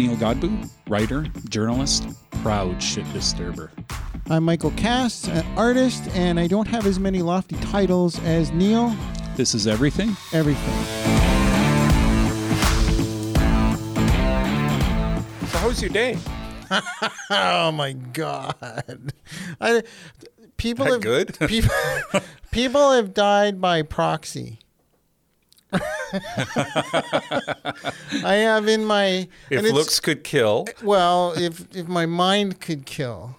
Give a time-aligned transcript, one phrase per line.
[0.00, 2.06] Neil Godbout, writer, journalist,
[2.40, 3.70] proud shit disturber.
[4.30, 8.96] I'm Michael Cass, an artist, and I don't have as many lofty titles as Neil.
[9.36, 10.16] This is everything.
[10.32, 10.72] Everything.
[15.48, 16.16] So how's your day?
[17.28, 19.12] Oh my god!
[19.60, 19.82] I,
[20.56, 21.36] people That have good?
[21.46, 21.74] people,
[22.52, 24.60] people have died by proxy.
[28.24, 33.36] I have in my If looks could kill, well, if if my mind could kill,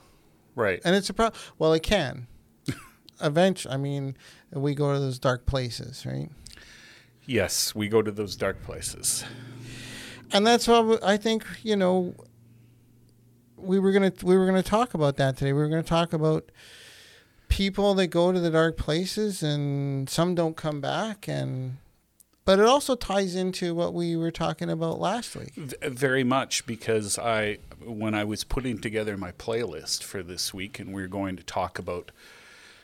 [0.55, 0.79] right?
[0.85, 1.29] and it's a pro.
[1.57, 2.27] Well, it can.
[3.21, 4.15] Eventually, I mean,
[4.51, 6.29] we go to those dark places, right?
[7.25, 9.23] Yes, we go to those dark places.
[10.31, 11.45] and that's what I think.
[11.63, 12.15] You know,
[13.57, 15.53] we were gonna we were gonna talk about that today.
[15.53, 16.51] We were gonna talk about
[17.47, 21.77] people that go to the dark places, and some don't come back, and
[22.45, 25.53] but it also ties into what we were talking about last week.
[25.55, 30.93] Very much because I, when I was putting together my playlist for this week, and
[30.93, 32.11] we are going to talk about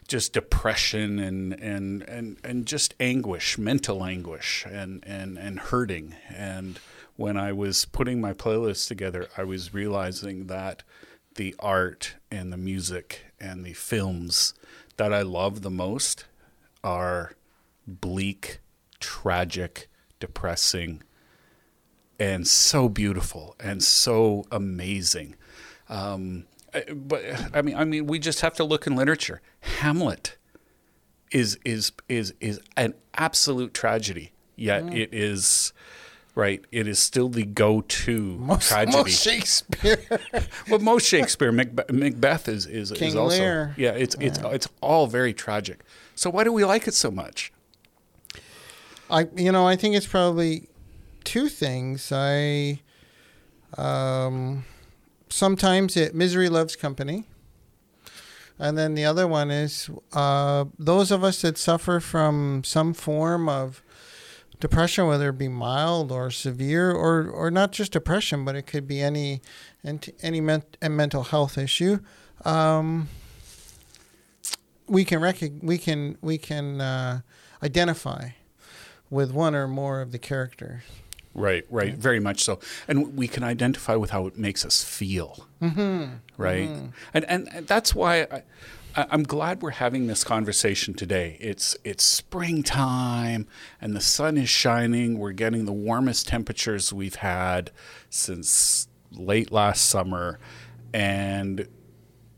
[0.07, 6.15] just depression and and and and just anguish, mental anguish, and and and hurting.
[6.29, 6.79] And
[7.17, 10.83] when I was putting my playlist together, I was realizing that
[11.35, 14.53] the art and the music and the films
[14.97, 16.25] that I love the most
[16.83, 17.33] are
[17.85, 18.59] bleak,
[19.07, 19.87] tragic,
[20.19, 21.01] depressing,
[22.19, 25.33] and so beautiful and so amazing.
[25.87, 26.43] Um,
[26.93, 29.41] but I mean, I mean, we just have to look in literature.
[29.79, 30.35] Hamlet
[31.31, 35.71] is is is is an absolute tragedy, yet it is
[36.35, 36.61] right.
[36.69, 38.97] It is still the go-to tragedy.
[38.97, 40.03] Most Shakespeare.
[40.69, 43.73] well, most Shakespeare, Macbeth, Macbeth is is, is also Lear.
[43.77, 43.91] yeah.
[43.91, 45.79] It's it's it's all very tragic.
[46.13, 47.53] So why do we like it so much?
[49.09, 50.69] I you know I think it's probably
[51.23, 52.11] two things.
[52.11, 52.81] I
[53.77, 54.65] um,
[55.29, 57.25] sometimes it misery loves company,
[58.59, 63.47] and then the other one is uh, those of us that suffer from some form
[63.47, 63.81] of
[64.59, 68.87] depression, whether it be mild or severe, or or not just depression, but it could
[68.87, 69.41] be any
[70.21, 71.99] any, ment- mental health issue.
[72.43, 73.09] Um,
[74.87, 77.21] we can recog- we can we can uh,
[77.63, 78.29] identify
[79.09, 80.83] with one or more of the characters.
[81.33, 82.59] Right, right, very much so.
[82.87, 85.45] And we can identify with how it makes us feel.
[85.61, 86.15] Mm-hmm.
[86.35, 86.67] Right,
[87.13, 88.43] And, and and that's why I-
[88.95, 91.37] I'm glad we're having this conversation today.
[91.39, 93.45] It's it's springtime
[93.79, 95.19] and the sun is shining.
[95.19, 97.69] We're getting the warmest temperatures we've had
[98.09, 100.39] since late last summer,
[100.93, 101.67] and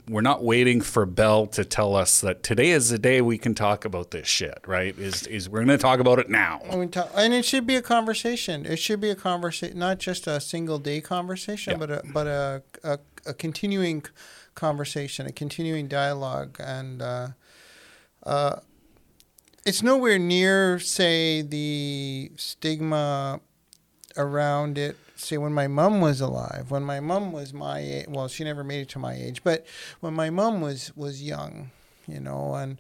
[0.10, 3.54] we're not waiting for Bell to tell us that today is the day we can
[3.54, 4.60] talk about this shit.
[4.66, 4.98] Right?
[4.98, 6.62] Is is we're going to talk about it now?
[6.70, 8.66] I mean, to- and it should be a conversation.
[8.66, 11.78] It should be a conversation, not just a single day conversation, Yeah.
[11.78, 14.04] but a but a, a a continuing
[14.56, 17.28] conversation, a continuing dialogue, and uh,
[18.26, 18.56] uh,
[19.66, 23.40] it's nowhere near, say, the stigma
[24.18, 24.98] around it.
[25.20, 28.64] Say when my mom was alive, when my mom was my age, well, she never
[28.64, 29.66] made it to my age, but
[30.00, 31.72] when my mom was was young,
[32.08, 32.80] you know, and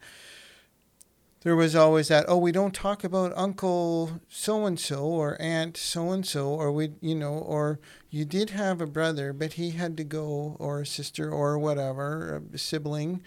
[1.42, 5.78] there was always that oh we don't talk about uncle so and so or aunt
[5.78, 7.80] so and so or we you know or
[8.10, 12.44] you did have a brother but he had to go or a sister or whatever
[12.54, 13.22] a sibling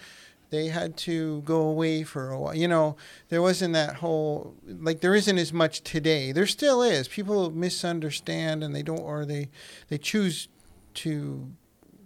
[0.52, 2.54] they had to go away for a while.
[2.54, 2.96] You know
[3.30, 6.30] there wasn't that whole like there isn't as much today.
[6.30, 7.08] There still is.
[7.08, 9.48] People misunderstand and they don't or they
[9.88, 10.46] they choose
[10.94, 11.50] to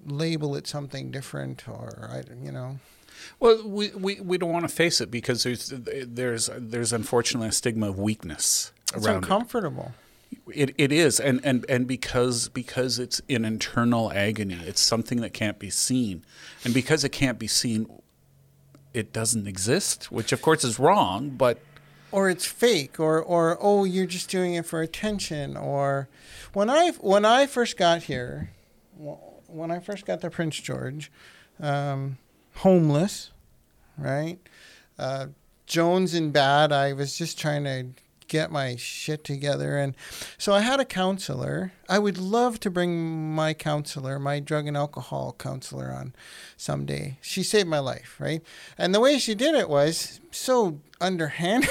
[0.06, 2.78] label it something different or you know.
[3.40, 7.52] Well, we, we, we don't want to face it because there's there's there's unfortunately a
[7.52, 9.92] stigma of weakness it's around uncomfortable.
[10.46, 10.70] It.
[10.70, 15.32] It it is, and and and because because it's an internal agony, it's something that
[15.32, 16.24] can't be seen,
[16.64, 17.86] and because it can't be seen,
[18.96, 21.30] it doesn't exist, which of course is wrong.
[21.30, 21.60] But
[22.10, 26.08] or it's fake or or oh you're just doing it for attention or
[26.54, 28.50] when I when I first got here
[29.48, 31.10] when I first got to Prince George
[31.60, 32.16] um,
[32.56, 33.32] homeless
[33.98, 34.38] right
[34.98, 35.26] uh,
[35.66, 37.86] Jones and bad I was just trying to
[38.28, 39.94] get my shit together and
[40.38, 44.76] so I had a counselor I would love to bring my counselor my drug and
[44.76, 46.14] alcohol counselor on
[46.56, 48.42] someday she saved my life right
[48.76, 51.70] and the way she did it was so underhanded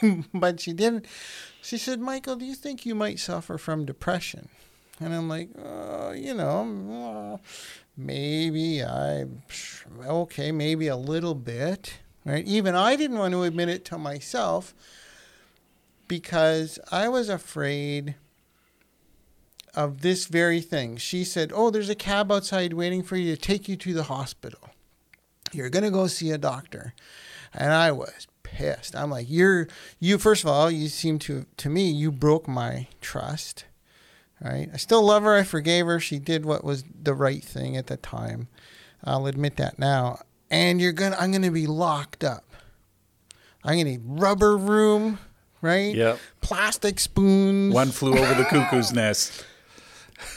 [0.34, 1.06] but she didn't.
[1.62, 4.48] She said, Michael, do you think you might suffer from depression?
[5.00, 7.46] And I'm like, uh, you know, uh,
[7.96, 9.26] maybe I,
[10.04, 11.98] okay, maybe a little bit.
[12.24, 12.44] Right?
[12.46, 14.74] Even I didn't want to admit it to myself
[16.12, 18.16] because I was afraid
[19.74, 20.98] of this very thing.
[20.98, 24.02] She said, "Oh, there's a cab outside waiting for you to take you to the
[24.02, 24.60] hospital.
[25.52, 26.92] You're gonna go see a doctor."
[27.54, 28.94] And I was pissed.
[28.94, 29.68] I'm like, "You're
[30.00, 30.18] you.
[30.18, 33.64] First of all, you seem to to me you broke my trust."
[34.38, 34.68] Right?
[34.70, 35.34] I still love her.
[35.34, 35.98] I forgave her.
[35.98, 38.48] She did what was the right thing at the time.
[39.02, 40.18] I'll admit that now.
[40.50, 42.44] And you're gonna, I'm gonna be locked up.
[43.64, 45.18] I'm gonna need rubber room,
[45.62, 45.94] right?
[45.94, 46.18] Yep.
[46.42, 47.72] Plastic spoons.
[47.72, 49.46] One flew over the cuckoo's nest.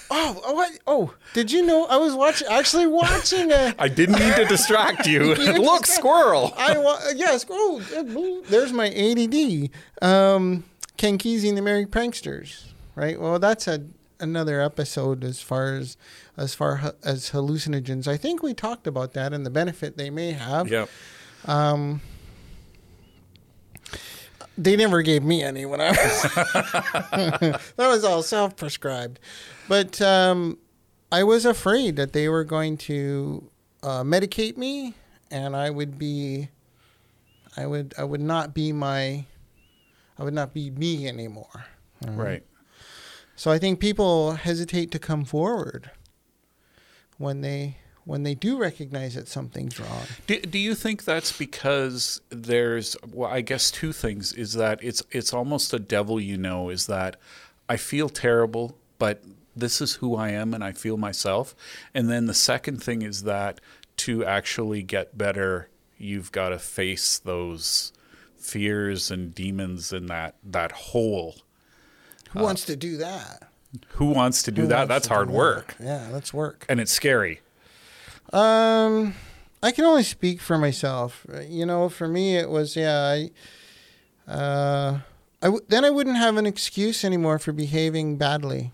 [0.09, 0.71] Oh, oh, what?
[0.87, 2.47] Oh, did you know I was watching?
[2.47, 3.73] Actually, watching a.
[3.77, 5.33] I didn't mean to distract you.
[5.35, 6.53] Look, squirrel.
[6.57, 7.79] I wa- yeah, squirrel.
[8.47, 9.69] There's my ADD.
[10.01, 10.63] Um,
[10.97, 12.65] Ken Kesey and the Merry Pranksters.
[12.95, 13.19] Right.
[13.19, 13.83] Well, that's a
[14.19, 15.97] another episode as far as
[16.37, 18.07] as far as hallucinogens.
[18.07, 20.69] I think we talked about that and the benefit they may have.
[20.69, 20.89] Yep.
[21.45, 22.01] Um,
[24.57, 26.21] they never gave me any when I was.
[26.31, 29.19] that was all self prescribed.
[29.67, 30.57] But um,
[31.11, 33.49] I was afraid that they were going to
[33.83, 34.93] uh, medicate me
[35.31, 36.49] and I would be.
[37.57, 39.25] I would I would not be my
[40.17, 41.65] I would not be me anymore.
[42.05, 42.43] Right.
[43.35, 45.91] So I think people hesitate to come forward
[47.17, 50.03] when they when they do recognize that something's wrong.
[50.27, 55.03] Do, do you think that's because there's well I guess two things is that it's
[55.11, 57.17] it's almost a devil you know is that
[57.67, 59.23] I feel terrible but
[59.55, 61.55] this is who I am and I feel myself
[61.93, 63.59] and then the second thing is that
[63.97, 67.91] to actually get better you've got to face those
[68.37, 71.37] fears and demons in that that hole
[72.31, 73.49] Who wants to do that?
[73.89, 75.83] who wants to do Who that that's hard work that?
[75.85, 76.65] Yeah, that's work.
[76.69, 77.39] and it's scary
[78.33, 79.13] Um,
[79.63, 81.25] I can only speak for myself.
[81.47, 82.99] You know, for me, it was yeah.
[84.27, 84.99] I, uh,
[85.41, 88.71] I w- then I wouldn't have an excuse anymore for behaving badly,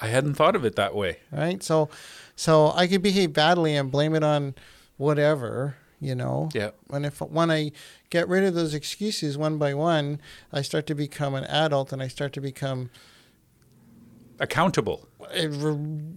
[0.00, 1.62] I hadn't thought of it that way right?
[1.62, 1.88] So,
[2.36, 4.54] so I could behave badly and blame it on
[4.96, 6.48] whatever, you know.
[6.54, 7.72] yeah And if when I
[8.10, 10.20] get rid of those excuses one by one,
[10.52, 12.90] I start to become an adult and I start to become
[14.40, 16.14] accountable uh, re-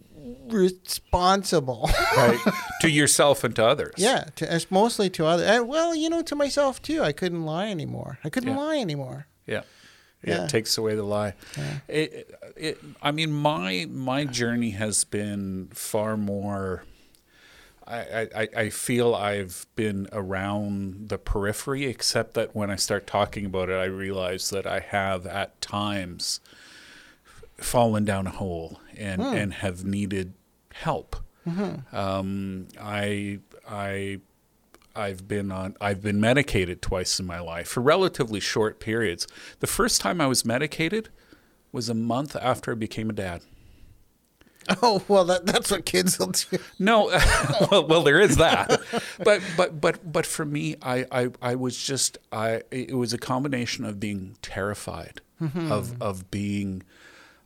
[0.50, 1.90] responsible.
[2.18, 2.40] right
[2.82, 5.62] to yourself and to others Yeah, to, it's mostly to others.
[5.62, 7.04] Well, you know, to myself too.
[7.04, 8.20] I couldn't lie anymore.
[8.24, 8.58] I couldn't Yeah.
[8.58, 9.28] lie anymore.
[9.46, 9.62] Yeah.
[10.24, 10.44] Yeah, Yeah.
[10.46, 11.34] it takes away the lie.
[11.58, 11.64] Yeah.
[11.88, 16.84] It, it, I mean, my my journey has been far more.
[17.88, 23.46] I, I, I feel I've been around the periphery, except that when I start talking
[23.46, 26.40] about it, I realize that I have at times
[27.62, 29.34] fallen down a hole and, hmm.
[29.34, 30.34] and have needed
[30.74, 31.16] help.
[31.48, 31.96] Mm-hmm.
[31.96, 34.20] Um, I I
[34.96, 39.28] I've been on I've been medicated twice in my life for relatively short periods.
[39.60, 41.10] The first time I was medicated
[41.72, 43.42] was a month after I became a dad.
[44.84, 46.60] Oh well, that that's what kids will do.
[46.78, 47.08] No,
[47.72, 48.80] well, well, there is that,
[49.24, 53.18] but but but but for me, I, I I was just I it was a
[53.18, 55.72] combination of being terrified mm-hmm.
[55.72, 56.84] of of being,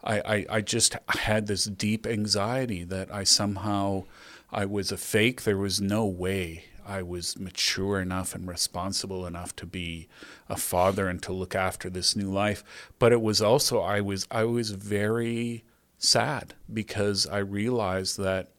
[0.05, 4.03] I, I I just had this deep anxiety that I somehow
[4.51, 5.43] I was a fake.
[5.43, 10.07] There was no way I was mature enough and responsible enough to be
[10.47, 12.63] a father and to look after this new life.
[12.99, 15.63] But it was also I was I was very
[15.97, 18.51] sad because I realized that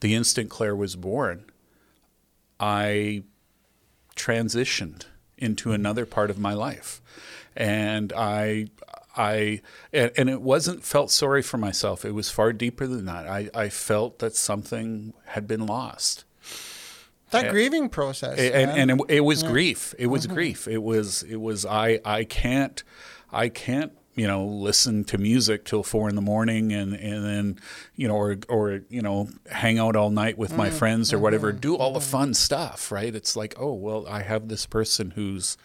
[0.00, 1.44] the instant Claire was born,
[2.60, 3.24] I
[4.16, 5.06] transitioned
[5.36, 7.00] into another part of my life,
[7.56, 8.66] and I,
[9.18, 9.60] I,
[9.92, 12.04] and, and it wasn't felt sorry for myself.
[12.04, 13.26] It was far deeper than that.
[13.26, 16.24] I, I felt that something had been lost,
[17.30, 17.50] That Yeah.
[17.50, 18.38] grieving process.
[18.38, 18.90] and, man.
[18.90, 19.94] and it, it was grief.
[19.98, 20.34] It was mm-hmm.
[20.34, 20.68] grief.
[20.68, 21.66] It was, it was.
[21.66, 22.82] I, I can't,
[23.32, 27.58] I can't you know listen to music till four in the morning and and then
[27.94, 30.76] you know or or you know hang out all night with my mm-hmm.
[30.76, 31.60] friends or whatever mm-hmm.
[31.60, 35.56] do all the fun stuff right it's like oh well i have this person who's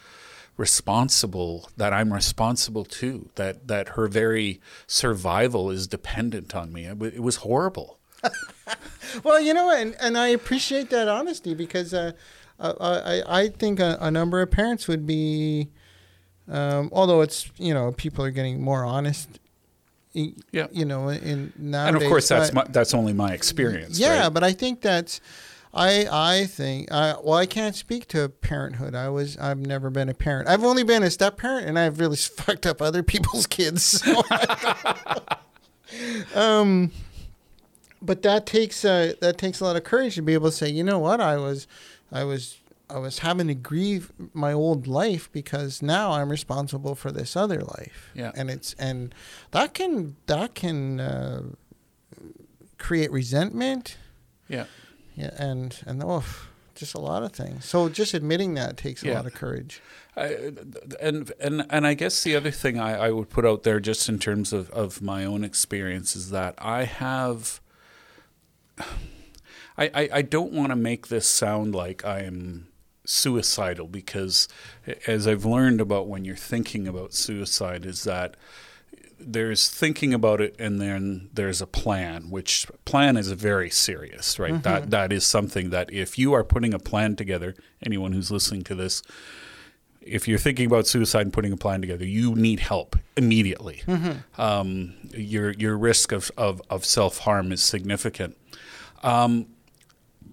[0.57, 7.01] responsible that i'm responsible to that that her very survival is dependent on me it,
[7.01, 7.97] it was horrible
[9.23, 12.13] Well, you know, and and I appreciate that honesty because uh,
[12.59, 12.73] uh,
[13.05, 15.69] I I think a, a number of parents would be,
[16.47, 19.39] um, although it's you know people are getting more honest.
[20.13, 20.67] Yeah.
[20.71, 21.95] You know, in nowadays.
[21.95, 24.33] and of course that's my, that's only my experience Yeah, right?
[24.33, 25.21] but I think that's.
[25.73, 28.93] I I think I well I can't speak to parenthood.
[28.95, 30.47] I was I've never been a parent.
[30.47, 33.83] I've only been a step parent, and I've really fucked up other people's kids.
[33.83, 34.21] So
[36.35, 36.91] um,
[38.03, 40.69] but that takes uh, that takes a lot of courage to be able to say,
[40.69, 41.67] you know what, I was,
[42.11, 47.11] I was, I was having to grieve my old life because now I'm responsible for
[47.11, 48.11] this other life.
[48.13, 48.31] Yeah.
[48.35, 49.15] And it's and
[49.51, 51.43] that can that can uh,
[52.77, 53.97] create resentment.
[54.49, 54.65] Yeah.
[55.15, 56.23] Yeah, and and oh,
[56.75, 57.65] just a lot of things.
[57.65, 59.15] So just admitting that takes a Yeah.
[59.15, 59.81] lot of courage.
[60.15, 60.51] I, uh,
[61.01, 64.09] and and and I guess the other thing I, I would put out there, just
[64.09, 67.59] in terms of, of my own experience, is that I have.
[69.77, 72.67] I, I, I don't want to make this sound like I am
[73.05, 74.47] suicidal because,
[75.07, 78.35] as I've learned about when you're thinking about suicide, is that
[79.25, 84.63] there's thinking about it and then there's a plan which plan is very serious right
[84.63, 88.63] that that is something that if you are putting a plan together anyone who's listening
[88.63, 89.01] to this
[90.05, 93.81] if you're thinking about suicide and putting a plan together, you need help immediately.
[94.37, 98.37] Um, your your risk of, of, of self harm is significant.
[99.01, 99.47] Um,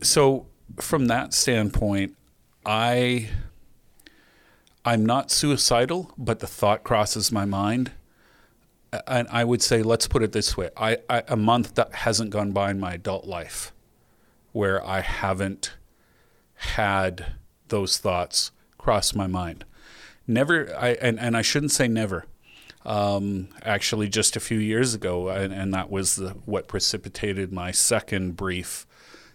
[0.02, 0.46] so
[0.80, 2.16] from that standpoint,
[2.66, 3.28] I
[4.84, 7.92] I'm not suicidal, but the thought crosses my mind.
[9.06, 12.30] And I would say, let's put it this way: I, I a month that hasn't
[12.30, 13.72] gone by in my adult life
[14.52, 15.74] where I haven't
[16.54, 17.34] had
[17.68, 19.64] those thoughts cross my mind.
[20.26, 22.26] Never, I and, and I shouldn't say never.
[22.84, 27.72] Um, actually, just a few years ago, and, and that was the, what precipitated my
[27.72, 28.86] second brief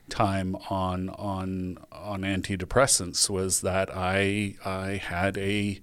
[0.10, 5.80] time on on on antidepressants was that I I had a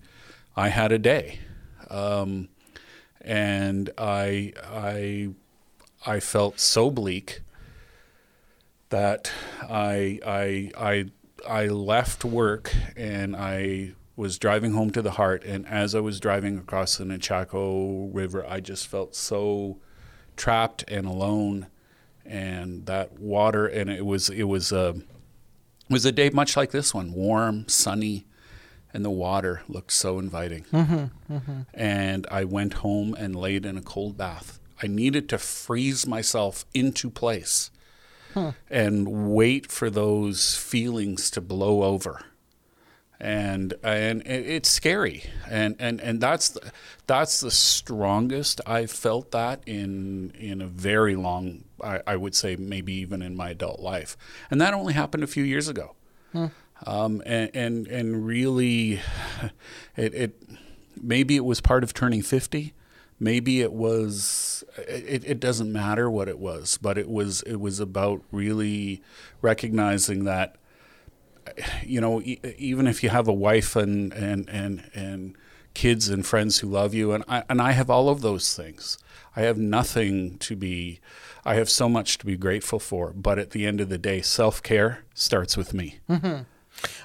[0.57, 1.39] I had a day,
[1.89, 2.49] um,
[3.25, 5.31] and I I
[6.05, 7.41] I felt so bleak
[8.91, 9.31] that
[9.63, 11.05] I I I
[11.49, 15.45] I left work and I was driving home to the Hart.
[15.45, 19.79] And as I was driving across the Nechako River I just felt so
[20.37, 21.69] trapped and alone.
[22.25, 26.71] And that water and it was it was a it was a day much like
[26.71, 28.27] this one warm sunny
[28.95, 30.65] and the water looked so inviting.
[30.73, 31.61] Mm-hmm, mm-hmm.
[31.75, 34.59] And I went home and laid in a cold bath.
[34.83, 37.71] I needed to freeze myself into place
[38.71, 42.25] and wait for those feelings to blow over.
[43.21, 45.25] And and it's scary.
[45.49, 46.73] And and and that's the,
[47.07, 52.57] that's the strongest I've felt that in in a very long I, I would say
[52.57, 54.17] maybe even in my adult life.
[54.51, 55.95] And that only happened a few years ago
[56.87, 59.01] um, and and and really
[59.97, 60.43] it, it
[61.01, 62.75] maybe it was part of turning 50
[63.19, 67.81] maybe it was it, it doesn't matter what it was but it was it was
[67.81, 69.03] about really
[69.41, 70.57] recognizing that
[71.83, 75.37] you know e- even if you have a wife and and and and
[75.75, 78.99] kids and friends who love you and I and I have all of those things.
[79.35, 81.01] I have nothing to be
[81.45, 84.21] I have so much to be grateful for but at the end of the day
[84.21, 85.99] self-care starts with me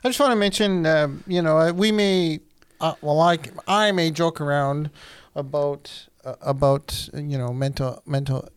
[0.04, 2.40] I just want to mention, um, you know, uh, we may,
[2.80, 4.90] uh, well, I, I may joke around
[5.36, 8.50] about uh, about uh, you know mental mental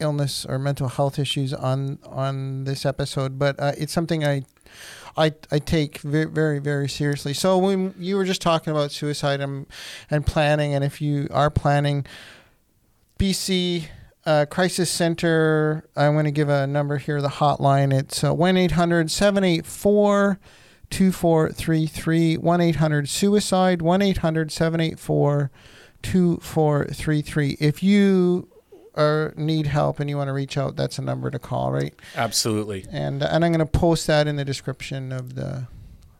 [0.00, 4.44] illness or mental health issues on on this episode, but uh, it's something I.
[5.16, 7.34] I, I take very, very very seriously.
[7.34, 9.66] So when you were just talking about suicide and,
[10.10, 12.04] and planning, and if you are planning,
[13.16, 13.84] BC
[14.26, 17.92] uh, Crisis Center, I'm going to give a number here, the hotline.
[17.92, 20.38] It's uh, 1 800 784
[20.90, 22.36] 2433.
[22.36, 25.50] 1 800 Suicide, 1 800 784
[26.02, 27.56] 2433.
[27.60, 28.48] If you
[28.94, 31.94] are, need help and you want to reach out, that's a number to call, right?
[32.16, 35.66] absolutely And, and I'm going to post that in the description of the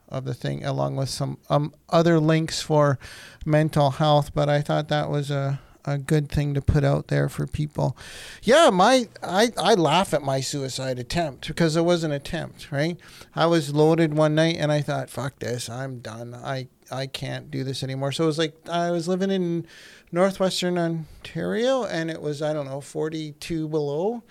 [0.07, 2.99] of the thing along with some um, other links for
[3.43, 7.29] mental health but i thought that was a, a good thing to put out there
[7.29, 7.95] for people.
[8.43, 12.97] Yeah my I, I laugh at my suicide attempt because it was an attempt right?
[13.35, 16.33] I was loaded one night and i thought fuck this i'm done.
[16.33, 18.11] I i can't do this anymore.
[18.11, 19.67] So it was like i was living in
[20.11, 24.23] northwestern ontario and it was i don't know 42 below.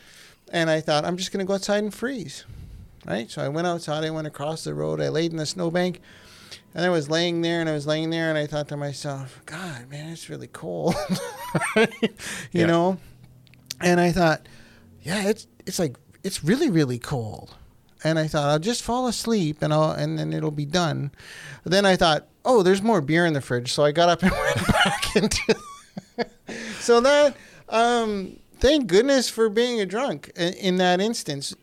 [0.52, 2.44] And i thought i'm just to go outside and freeze
[3.06, 3.30] right?
[3.30, 6.00] So I went outside, I went across the road, I laid in the snowbank,
[6.74, 9.40] and I was laying there and I was laying there and I thought to myself,
[9.46, 10.94] God, man, it's really cold.
[11.76, 11.84] you
[12.52, 12.66] Yeah.
[12.66, 12.98] know?
[13.80, 14.46] And I thought,
[15.02, 17.54] yeah, it's it's like it's really, really cold.
[18.02, 21.10] And I thought I'll just fall asleep and I'll and then it'll be done.
[21.64, 24.30] then I thought, oh, there's more beer in the fridge, so I got up and
[24.44, 25.56] went back into.
[26.80, 27.36] so that,
[27.70, 31.54] um, thank goodness for being a drunk in, in that instance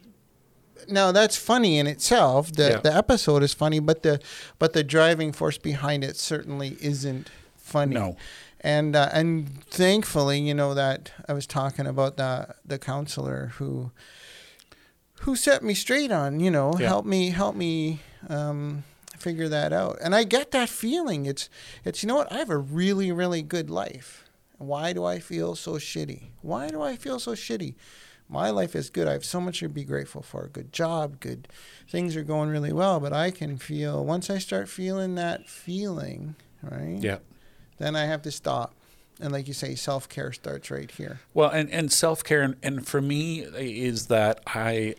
[0.91, 2.51] now that's funny in itself.
[2.51, 2.77] The Yeah.
[2.79, 4.19] the episode is funny, but the
[4.59, 7.95] but the driving force behind it certainly isn't funny.
[7.95, 8.17] No.
[8.63, 13.91] And uh, and thankfully, you know that I was talking about the the counselor who
[15.21, 16.87] who set me straight on, you know, Yeah.
[16.87, 18.83] help me help me um,
[19.17, 19.97] figure that out.
[20.01, 21.25] And I get that feeling.
[21.25, 21.49] It's
[21.85, 22.31] it's you know what?
[22.31, 24.25] I have a really really good life.
[24.57, 26.29] Why do I feel so shitty?
[26.43, 27.73] Why do I feel so shitty?
[28.31, 29.09] My life is good.
[29.09, 30.49] I have so much to be grateful for.
[30.53, 31.49] Good job, good
[31.89, 36.35] things are going really well, but I can feel once I start feeling that feeling,
[36.63, 36.97] right?
[37.01, 37.17] Yeah.
[37.77, 38.73] Then I have to stop.
[39.19, 41.19] And like you say, self care starts right here.
[41.33, 44.95] Well, and, and self care, and, and for me, is that I,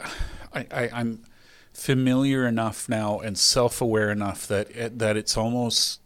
[0.53, 1.25] I, I I'm
[1.73, 6.01] familiar enough now and self aware enough that it, that it's almost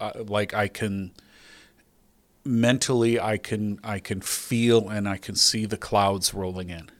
[0.00, 1.12] uh, like I can
[2.44, 6.90] mentally I can I can feel and I can see the clouds rolling in.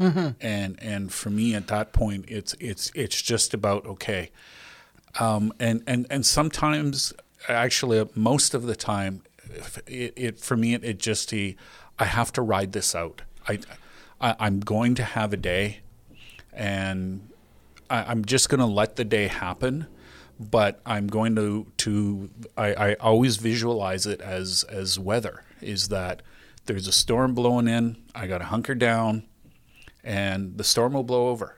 [0.00, 0.28] Mm-hmm.
[0.40, 4.30] And and for me at that point it's it's it's just about okay.
[5.18, 7.12] Um, and and and sometimes
[7.48, 9.22] actually most of the time
[9.86, 13.22] it, it for me it, it just I have to ride this out.
[13.48, 13.58] I,
[14.20, 15.80] I I'm going to have a day
[16.52, 17.28] and
[17.90, 19.86] I, am just going to let the day happen
[20.38, 26.22] but I'm going to to I, I always visualize it as as weather is that
[26.66, 29.24] there's a storm blowing in I got to hunker down
[30.04, 31.56] and the storm will blow over.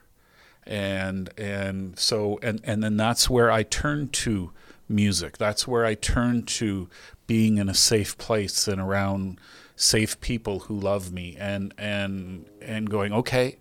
[0.66, 4.52] And and so and and then that's where I turn to
[4.88, 5.38] music.
[5.38, 6.88] That's where I turn to
[7.26, 9.40] being in a safe place and around
[9.76, 13.58] safe people who love me and and and going okay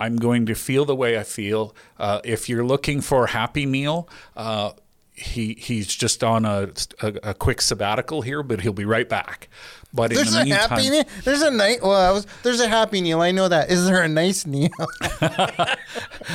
[0.00, 1.74] I'm going to feel the way I feel.
[1.98, 4.72] Uh, if you're looking for a Happy Neil, uh,
[5.20, 6.70] he he's just on a,
[7.02, 9.48] a, a quick sabbatical here, but he'll be right back.
[9.92, 11.04] But there's the a meantime, happy Neil.
[11.24, 11.82] There's a night.
[11.82, 13.20] Well, I was, there's a happy Neil.
[13.20, 13.70] I know that.
[13.70, 14.70] Is there a nice Neil?
[15.20, 15.76] I,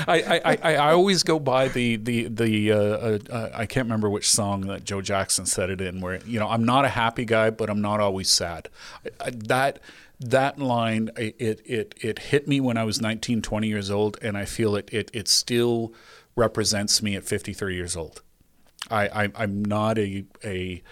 [0.07, 4.09] I, I, I, always go by the the the uh, uh, uh, I can't remember
[4.09, 7.25] which song that Joe Jackson said it in, where you know I'm not a happy
[7.25, 8.69] guy, but I'm not always sad.
[9.19, 9.79] I, that
[10.19, 14.37] that line it, it it hit me when I was 19, 20 years old, and
[14.37, 15.93] I feel it it it still
[16.35, 18.21] represents me at 53 years old.
[18.89, 20.83] I, I I'm not a a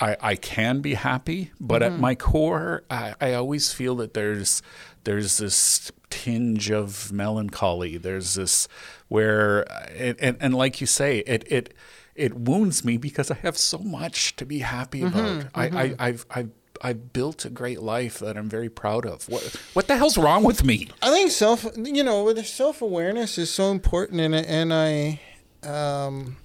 [0.00, 1.94] I, I can be happy, but mm-hmm.
[1.94, 4.62] at my core, I, I always feel that there's
[5.04, 7.98] there's this tinge of melancholy.
[7.98, 8.68] There's this
[9.08, 11.74] where, and, and, and like you say, it it
[12.14, 15.52] it wounds me because I have so much to be happy mm-hmm, about.
[15.52, 15.58] Mm-hmm.
[15.58, 16.50] I, I I've I've
[16.82, 19.28] I've built a great life that I'm very proud of.
[19.28, 19.42] What
[19.72, 20.88] what the hell's wrong with me?
[21.00, 25.20] I think self, you know, self awareness is so important, and and I,
[25.62, 26.36] um,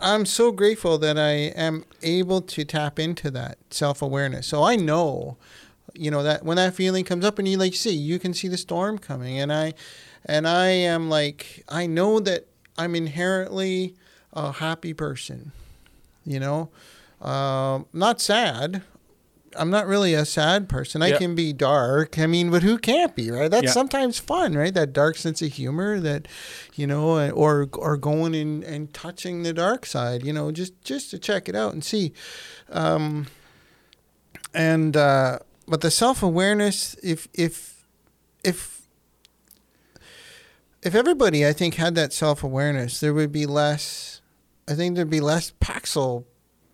[0.00, 4.46] I'm so grateful that I am able to tap into that self awareness.
[4.46, 5.36] So I know,
[5.92, 8.48] you know, that when that feeling comes up, and you like see, you can see
[8.48, 9.74] the storm coming, and I,
[10.24, 12.46] and I am like, I know that
[12.78, 13.94] I'm inherently
[14.32, 15.52] a happy person,
[16.24, 16.70] you know.
[17.20, 18.82] Um, not sad.
[19.56, 21.02] I'm not really a sad person.
[21.02, 22.18] I can be dark.
[22.18, 23.50] I mean, but who can't be, right?
[23.50, 24.72] That's sometimes fun, right?
[24.72, 26.28] That dark sense of humor that,
[26.74, 31.10] you know, or or going and, and touching the dark side, you know, just just
[31.10, 32.12] to check it out and see.
[32.70, 33.26] Um,
[34.52, 37.86] and uh, but the self awareness, if if
[38.42, 38.82] if
[40.82, 44.20] if everybody, I think, had that self awareness, there would be less.
[44.68, 46.24] I think there'd be less Paxil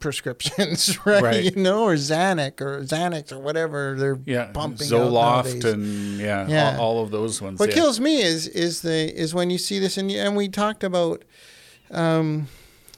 [0.00, 1.22] prescriptions, right?
[1.22, 1.44] right?
[1.44, 4.88] You know, or Xanax or Xanax or whatever they're yeah, pumping.
[4.88, 6.76] Zoloft and yeah, yeah.
[6.78, 7.60] All, all, of those ones.
[7.60, 7.76] What yeah.
[7.76, 11.24] kills me is is the is when you see this and and we talked about,
[11.90, 12.48] um,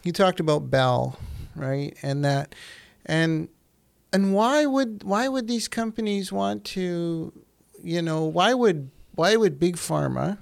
[0.03, 1.19] you talked about Bell,
[1.55, 1.95] right?
[2.01, 2.55] And that,
[3.05, 3.49] and
[4.11, 7.33] and why would why would these companies want to,
[7.83, 10.39] you know, why would why would big pharma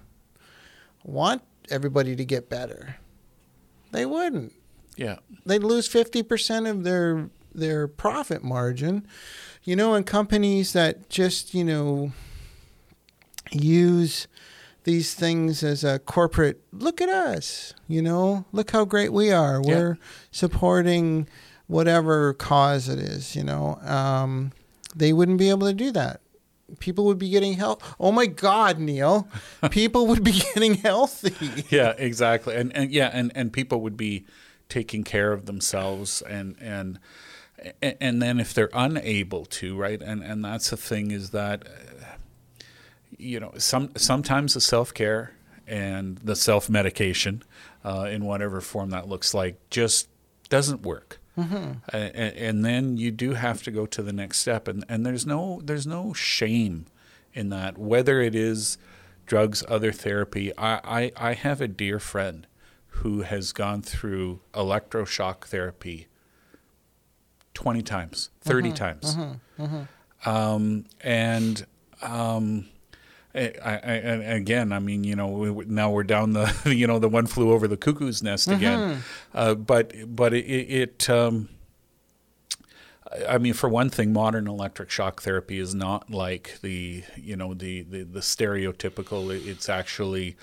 [1.04, 2.96] want everybody to get better?
[3.92, 4.54] They wouldn't
[4.96, 5.18] yeah.
[5.46, 9.08] They'd lose 50% of their their profit margin.
[9.64, 12.14] You know, and companies that just, you know,
[13.52, 14.28] use
[14.84, 19.62] these things as a corporate look at us, you know, look how great we are.
[19.64, 19.76] Yeah.
[19.76, 19.98] We're
[20.32, 21.28] supporting
[21.68, 23.76] whatever cause it is, you know.
[23.84, 24.52] Um,
[24.96, 26.22] they wouldn't be able to do that.
[26.80, 27.96] People would be getting health.
[28.00, 29.28] Oh my God, Neil!
[29.72, 31.66] people would be getting healthy.
[31.70, 34.26] Yeah, exactly, and and yeah, and and people would be
[34.72, 36.98] taking care of themselves and and
[37.82, 40.02] and then if they're unable to right?
[40.02, 41.68] And and that's the thing is that
[43.18, 45.34] you know some sometimes the self-care
[45.68, 47.44] and the self-medication
[47.86, 50.08] uh, in whatever form that looks like just
[50.50, 51.20] doesn't work.
[51.38, 51.96] Mm-hmm.
[51.96, 55.26] and, and, then you do have to go to the next step and, and there's
[55.26, 56.88] no there's no shame
[57.34, 57.78] in that.
[57.78, 58.78] Whether it is
[59.26, 62.48] drugs other therapy I, I, I have a dear friend
[62.96, 66.08] who has gone through electroshock therapy
[67.54, 69.16] 20 times, 30 uh-huh, times.
[69.18, 69.84] Uh-huh, uh-huh.
[70.30, 71.66] Um, and
[72.02, 72.68] um,
[73.34, 77.00] I, I, and again, I mean, you know, we, now we're down the, you know,
[77.00, 78.80] the one flew over the cuckoo's nest again.
[78.80, 79.00] Mm-hmm.
[79.34, 81.50] Uh, but but it, it um,
[83.28, 87.54] I mean, for one thing, modern electric shock therapy is not like the you know
[87.54, 89.30] the the, the stereotypical.
[89.32, 90.38] It's actually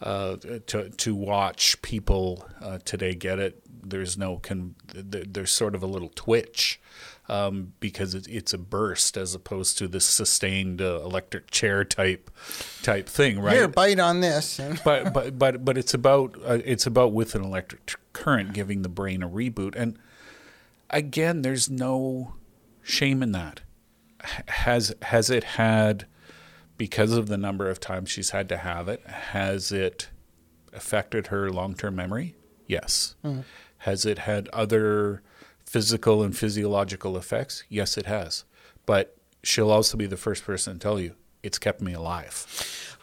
[0.00, 3.62] uh, to to watch people uh, today get it.
[3.68, 6.80] There's no con- there's sort of a little twitch
[7.28, 12.30] um, because it, it's a burst as opposed to this sustained uh, electric chair type
[12.82, 13.56] type thing, right?
[13.56, 14.58] Here, bite on this.
[14.84, 18.88] but but but but it's about uh, it's about with an electric current giving the
[18.88, 19.98] brain a reboot and
[20.94, 22.34] again, there's no
[22.82, 23.60] shame in that.
[24.48, 26.06] Has has it had
[26.78, 30.08] because of the number of times she's had to have it, has it
[30.72, 32.34] affected her long-term memory?
[32.66, 33.14] Yes.
[33.22, 33.42] Mm-hmm.
[33.78, 35.22] Has it had other
[35.66, 37.64] physical and physiological effects?
[37.68, 38.44] Yes, it has.
[38.86, 42.46] But she'll also be the first person to tell you it's kept me alive.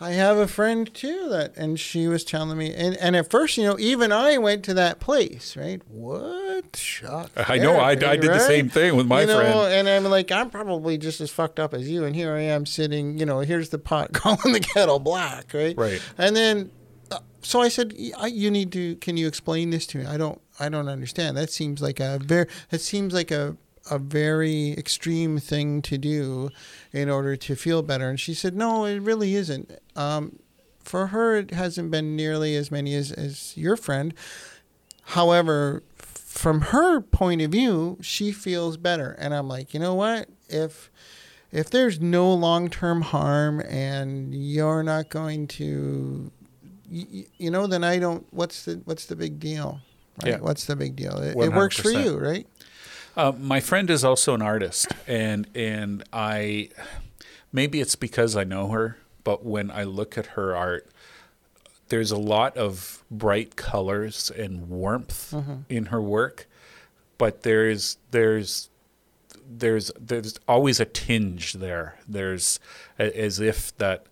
[0.02, 3.58] I have a friend too that, and she was telling me, and, and at first,
[3.58, 5.80] you know, even I went to that place, right?
[5.88, 7.32] What shock?
[7.36, 8.22] I know, I, I did right?
[8.22, 11.30] the same thing with my you know, friend, and I'm like, I'm probably just as
[11.30, 14.54] fucked up as you, and here I am sitting, you know, here's the pot calling
[14.54, 15.78] the kettle black, right?
[15.78, 16.02] Right.
[16.18, 16.72] And then,
[17.12, 20.06] uh, so I said, you need to, can you explain this to me?
[20.06, 21.38] I don't, I don't understand.
[21.38, 23.58] That seems like a very, that seems like a
[23.90, 26.50] a very extreme thing to do
[26.92, 28.10] in order to feel better.
[28.10, 29.72] And she said, no, it really isn't.
[29.96, 30.40] Um,
[30.80, 34.14] for her, it hasn't been nearly as many as, as your friend.
[35.04, 35.84] However,
[36.42, 39.12] from her point of view, she feels better.
[39.20, 40.28] And I'm like, you know what?
[40.50, 40.90] If
[41.52, 46.32] if there's no long term harm and you're not going to,
[46.90, 48.26] you, you, know, then I don't.
[48.32, 49.82] What's the what's the big deal?
[50.24, 50.32] Right?
[50.32, 50.40] Yeah.
[50.40, 51.16] What's the big deal?
[51.20, 52.48] It, it works for you, right?
[53.16, 56.70] Uh, my friend is also an artist, and and I
[57.52, 60.90] maybe it's because I know her, but when I look at her art,
[61.92, 65.56] there's a lot of bright colors and warmth mm-hmm.
[65.68, 66.48] in her work,
[67.18, 68.70] but there's there's
[69.46, 72.00] there's there's always a tinge there.
[72.08, 72.62] There's
[72.98, 74.06] as if that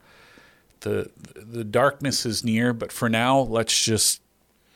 [0.82, 4.22] the the darkness is near, but for now, let's just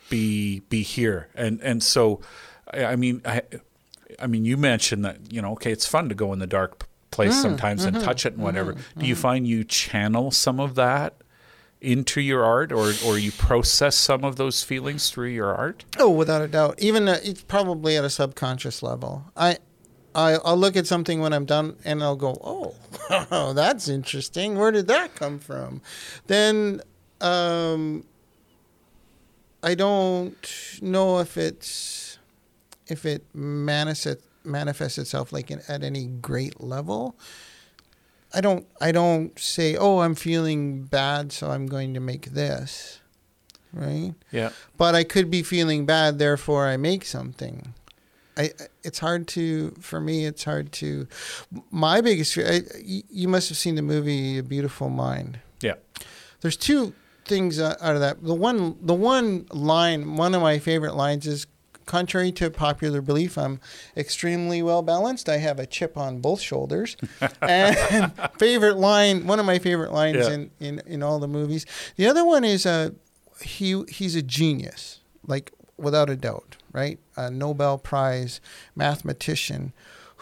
[0.10, 1.28] be be here.
[1.36, 2.22] And and so,
[2.72, 3.42] I mean, I
[4.18, 6.88] I mean, you mentioned that you know, okay, it's fun to go in the dark
[7.12, 8.74] place mm, sometimes mm-hmm, and touch it and whatever.
[8.74, 9.22] Mm-hmm, Do you mm-hmm.
[9.22, 11.16] find you channel some of that
[11.84, 15.86] into your art, or or you process some of those feelings through your art?
[16.00, 16.80] Oh, without a doubt.
[16.80, 19.26] Even uh, it's probably at a subconscious level.
[19.36, 19.58] I.
[20.16, 24.60] I, I'll look at something when I'm done and I'll go, oh, that's interesting.
[24.60, 25.82] Where did that come from?
[26.28, 26.82] Then
[27.20, 28.06] um,
[29.64, 32.20] I don't know if it's
[32.88, 37.16] if it manifests manifests itself like in, at any great level.
[38.34, 43.00] I don't I don't say, "Oh, I'm feeling bad, so I'm going to make this."
[43.72, 44.14] Right?
[44.32, 44.52] Yeah.
[44.78, 47.74] But I could be feeling bad, therefore I make something.
[48.38, 48.52] I
[48.84, 51.08] it's hard to for me it's hard to
[51.70, 55.40] my biggest fear I, you must have seen the movie A Beautiful Mind.
[55.62, 55.76] Yeah.
[56.42, 56.94] There's two
[57.26, 58.24] things uh, out of that.
[58.24, 61.48] The one the one line, one of my favorite lines is
[61.86, 63.60] contrary to popular belief, I'm
[63.96, 65.30] extremely well balanced.
[65.30, 66.98] I have a chip on both shoulders.
[67.42, 70.34] and favorite line, one of my favorite lines yeah.
[70.34, 71.66] in, in, in all the movies.
[71.96, 72.92] The other one is uh,
[73.42, 77.00] he he's a genius, like without a doubt, right?
[77.16, 78.40] A Nobel Prize
[78.76, 79.74] mathematician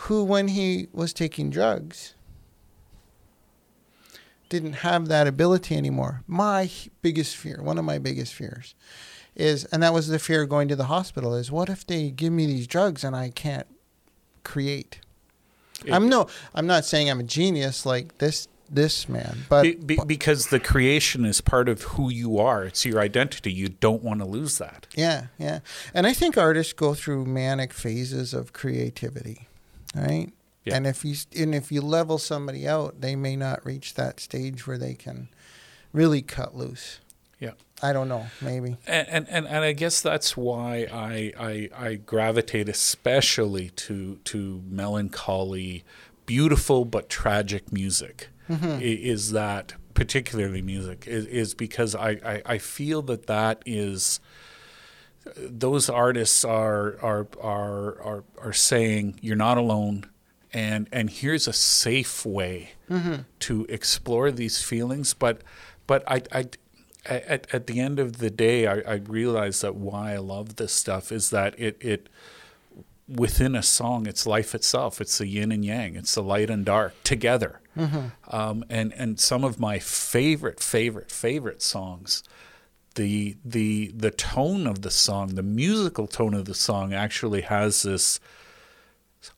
[0.05, 2.15] who, when he was taking drugs,
[4.49, 6.23] didn't have that ability anymore.
[6.25, 6.69] My
[7.01, 8.73] biggest fear, one of my biggest fears,
[9.41, 12.31] is and that was the fear going to the hospital is what if they give
[12.31, 13.67] me these drugs and I can't
[14.43, 14.99] create.
[15.85, 19.73] It, I'm no I'm not saying I'm a genius like this this man, but be,
[19.73, 22.63] be, because the creation is part of who you are.
[22.63, 23.51] It's your identity.
[23.51, 24.87] You don't want to lose that.
[24.95, 25.59] Yeah, yeah.
[25.93, 29.49] And I think artists go through manic phases of creativity,
[29.93, 30.31] right?
[30.63, 30.75] Yeah.
[30.77, 34.65] And if you and if you level somebody out, they may not reach that stage
[34.65, 35.27] where they can
[35.91, 36.99] really cut loose.
[37.81, 38.77] I don't know, maybe.
[38.85, 44.61] And, and and, and I guess that's why I, I I gravitate especially to to
[44.69, 45.83] melancholy,
[46.25, 48.29] beautiful but tragic music.
[48.49, 48.81] Mm-hmm.
[48.81, 54.19] Is that particularly music is, is because I, I, I feel that that is
[55.37, 60.09] those artists are are are are are saying you're not alone
[60.53, 63.21] and and here's a safe way mm-hmm.
[63.39, 65.41] to explore these feelings but
[65.87, 66.45] but I, I
[67.05, 70.71] at, at the end of the day, I, I realize that why I love this
[70.73, 72.09] stuff is that it, it
[73.07, 75.01] within a song, it's life itself.
[75.01, 75.95] It's the yin and yang.
[75.95, 77.59] It's the light and dark together.
[78.27, 82.23] Um, and and some of my favorite, favorite, favorite songs.
[82.95, 87.83] The the the tone of the song, the musical tone of the song, actually has
[87.83, 88.19] this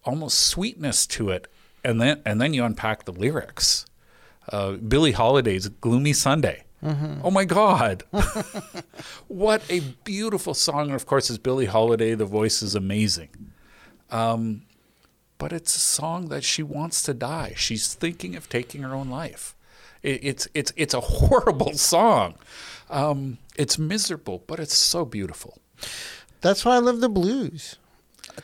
[0.03, 1.47] almost sweetness to it,
[1.83, 3.85] and then and then you unpack the lyrics.
[4.49, 6.63] Uh, Billie Holiday's "Gloomy Sunday."
[7.23, 8.03] Oh my God!
[9.27, 10.87] what a beautiful song!
[10.87, 12.13] And of course, it's Billie Holiday.
[12.13, 13.29] The voice is amazing.
[14.11, 14.63] Um,
[15.37, 17.53] but it's a song that she wants to die.
[17.55, 19.55] She's thinking of taking her own life.
[20.01, 22.35] It, it's it's it's a horrible song.
[22.89, 25.59] Um, it's miserable, but it's so beautiful.
[26.41, 27.77] That's why I love the blues.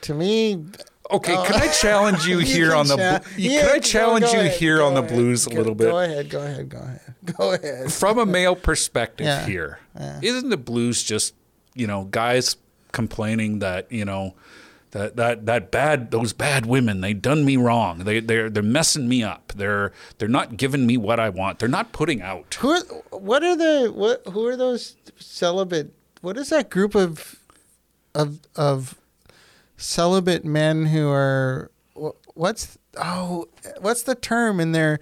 [0.01, 0.65] To me,
[1.11, 2.95] Okay, can I challenge you, You here can on the?
[2.97, 5.13] cha- Yeah, can I challenge go you ahead, here on the ahead.
[5.13, 5.89] blues a Go- little bit?
[5.91, 7.01] Go ahead, go ahead, go ahead,
[7.37, 7.91] go ahead.
[7.91, 10.19] from a male perspective Yeah, here, yeah.
[10.21, 11.33] not the blues just
[11.75, 12.55] you know guys
[12.91, 14.33] complaining that you know
[14.91, 19.07] that that that bad those bad women they done me wrong they they're they're messing
[19.07, 22.71] me up they're they're not giving me what I want they're not putting out Who
[22.71, 27.35] are, what are the what who are those celibate what is that group of
[28.15, 28.95] of of
[29.79, 31.71] celibate men who are
[32.35, 33.47] what's oh
[33.79, 34.99] what's the term and they're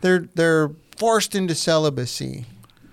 [0.00, 2.44] they're they're forced into celibacy.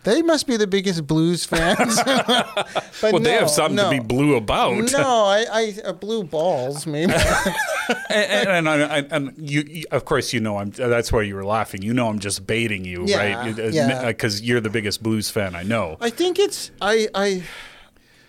[0.03, 1.99] They must be the biggest blues fans.
[2.05, 3.91] but well they have something no.
[3.91, 7.11] to be blue about No, I, I uh, blue balls maybe.
[8.09, 10.69] and, and, and, I- and you, you- of course, you know, I'm.
[10.69, 11.81] That's why you were laughing.
[11.81, 13.57] You know, I'm just baiting you, Yeah, right?
[13.73, 14.05] yeah.
[14.05, 15.97] Because you're the biggest blues fan I know.
[15.99, 17.43] I think it's I I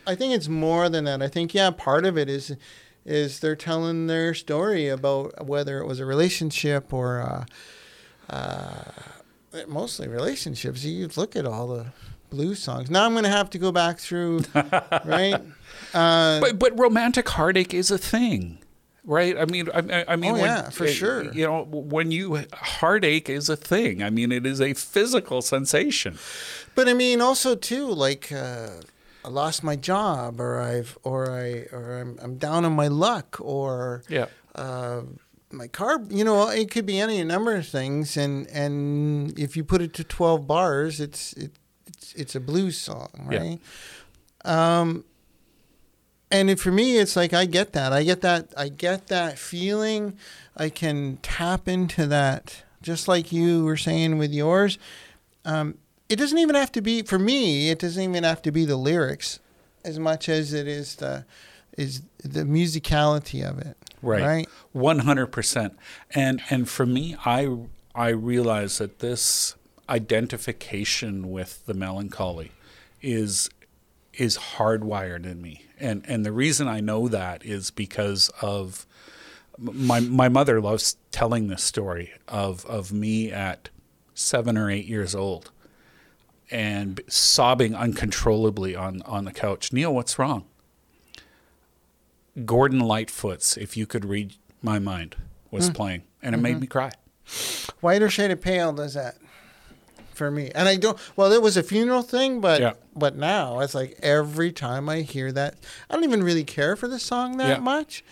[0.06, 1.20] I think it's more than that.
[1.22, 2.56] I think yeah, part of it is
[3.06, 8.82] is they're telling their story about whether it was a relationship or uh, uh,
[9.68, 10.84] mostly relationships.
[10.84, 11.86] You look at all the
[12.30, 12.90] blues songs.
[12.90, 14.40] Now I'm going to have to go back through,
[15.04, 15.40] right?
[15.94, 18.58] Uh, But but romantic heartache is a thing,
[19.04, 19.38] right?
[19.38, 21.32] I mean, I, I- mean, Oh, when- yeah, for uh, sure.
[21.32, 24.02] You know, when you heartache is a thing.
[24.02, 26.18] I mean, it is a physical sensation.
[26.74, 28.70] But I mean, also too, like uh,
[29.26, 33.36] I lost my job, or I've, or I, or I'm, I'm down on my luck,
[33.40, 34.26] or Yeah.
[34.54, 35.02] uh,
[35.50, 36.00] my car.
[36.08, 39.92] You know, it could be any number of things, and and if you put it
[39.94, 41.50] to twelve bars, it's it,
[41.88, 43.38] it's it's a blues song, Yeah.
[43.38, 43.60] right?
[44.44, 45.04] Um,
[46.30, 47.92] and it, for me, it's like I get that.
[47.92, 48.52] I get that.
[48.56, 50.16] I get that feeling.
[50.56, 54.78] I can tap into that, just like you were saying with yours.
[55.44, 57.70] Um, it doesn't even have to be for me.
[57.70, 59.40] It doesn't even have to be the lyrics,
[59.84, 61.24] as much as it is the
[61.76, 63.76] is the musicality of it.
[64.02, 64.22] Right.
[64.22, 64.48] Right.
[64.72, 65.78] One hundred percent.
[66.10, 67.56] And and for me, I
[67.94, 69.56] I realize that this
[69.88, 72.52] identification with the melancholy
[73.02, 73.50] is
[74.12, 75.64] is hardwired in me.
[75.78, 78.86] And and the reason I know that is because of
[79.58, 83.70] my my mother loves telling this story of of me at
[84.14, 85.50] 7 or 8 years old
[86.50, 89.72] and sobbing uncontrollably on on the couch.
[89.72, 90.44] Neil, what's wrong?
[92.44, 95.16] Gordon Lightfoot's "If You Could Read My Mind"
[95.50, 95.74] was hmm.
[95.74, 96.60] playing, and it made mm-hmm.
[96.60, 96.92] me cry.
[97.80, 99.16] Whiter Shade of Pale does that
[100.16, 100.50] for me.
[100.54, 100.98] And I don't.
[101.14, 102.72] Well, it was a funeral thing, but Yeah.
[102.94, 105.56] but now it's like every time I hear that,
[105.88, 107.58] I don't even really care for the song that Yeah.
[107.58, 108.04] much.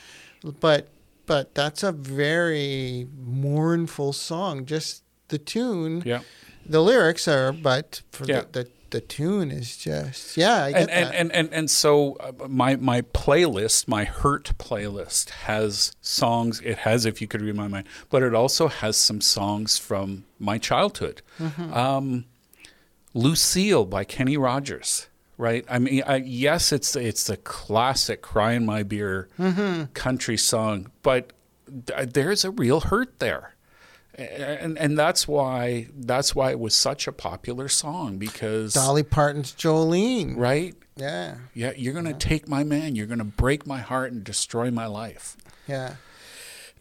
[0.61, 0.88] But
[1.27, 4.66] but that's a very mournful song.
[4.66, 6.03] Just the tune.
[6.05, 6.20] Yeah,
[6.66, 8.42] The lyrics are, but for Yeah.
[8.53, 10.66] the, the the tune is just yeah.
[10.66, 16.61] And and, and and and so uh, my my playlist, my hurt playlist, has songs.
[16.64, 20.24] It has "If You Could Read My Mind," but it also has some songs from
[20.38, 21.22] my childhood.
[21.72, 22.27] Um,
[23.14, 25.09] Lucille by Kenny Rogers.
[25.37, 25.64] Right.
[25.68, 29.29] I mean, I, yes, it's it's the classic "Cry in My Beer"
[29.94, 31.33] country song, but
[31.87, 33.53] th- there's a real hurt there.
[34.16, 39.53] And and that's why that's why it was such a popular song because Dolly Parton's
[39.53, 40.35] Jolene.
[40.37, 41.37] right Yeah.
[41.53, 45.37] yeah you're gonna take my man you're gonna break my heart and destroy my life
[45.66, 45.96] Yeah,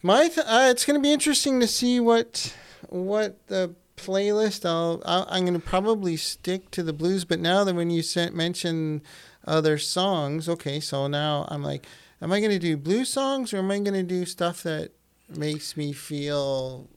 [0.02, 2.54] my th- uh, it's going to be interesting to see what
[2.88, 4.64] what the playlist.
[4.66, 8.02] I'll, I'll I'm going to probably stick to the blues, but now that when you
[8.02, 9.02] sent mention
[9.46, 11.86] other songs, okay, so now I'm like,
[12.20, 14.90] am I going to do blues songs or am I going to do stuff that
[15.28, 16.88] makes me feel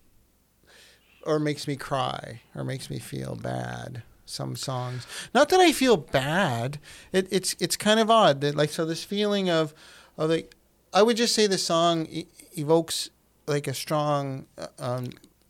[1.28, 4.02] or makes me cry or makes me feel bad?
[4.30, 6.80] Some songs, not that I feel bad.
[7.14, 9.74] It, it's it's kind of odd that like so this feeling of
[10.18, 10.54] of like
[10.94, 12.26] I would just say the song e-
[12.58, 13.10] evokes
[13.46, 15.06] like a strong, uh, um,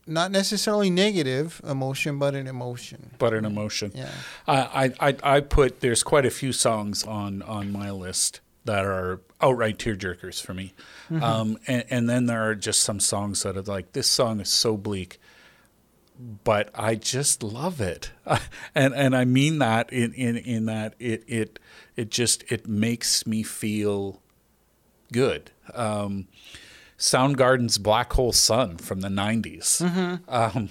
[0.05, 3.09] not necessarily negative emotion, but an emotion.
[3.17, 4.11] but an emotion Yeah.
[4.47, 8.85] I, I I I put there's quite a few songs on on my list that
[8.85, 10.73] are outright tearjerkers for me
[11.09, 11.23] Mm-hmm.
[11.23, 14.49] um, and, and then there are just some songs that are like this song is
[14.49, 15.19] so bleak
[16.19, 18.11] but I just love it,
[18.75, 21.59] and and I mean that in in in that it it
[21.95, 24.21] it just it makes me feel
[25.11, 25.51] good.
[25.73, 26.27] Um,
[26.97, 29.81] Soundgarden's Black Hole Sun from the 90s.
[30.27, 30.69] Um,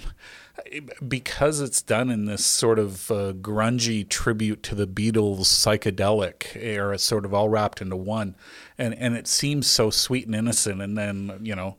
[1.06, 6.98] because it's done in this sort of uh, grungy tribute to the Beatles psychedelic era,
[6.98, 8.34] sort of all wrapped into one,
[8.78, 11.76] and and it seems so sweet and innocent, and then you know,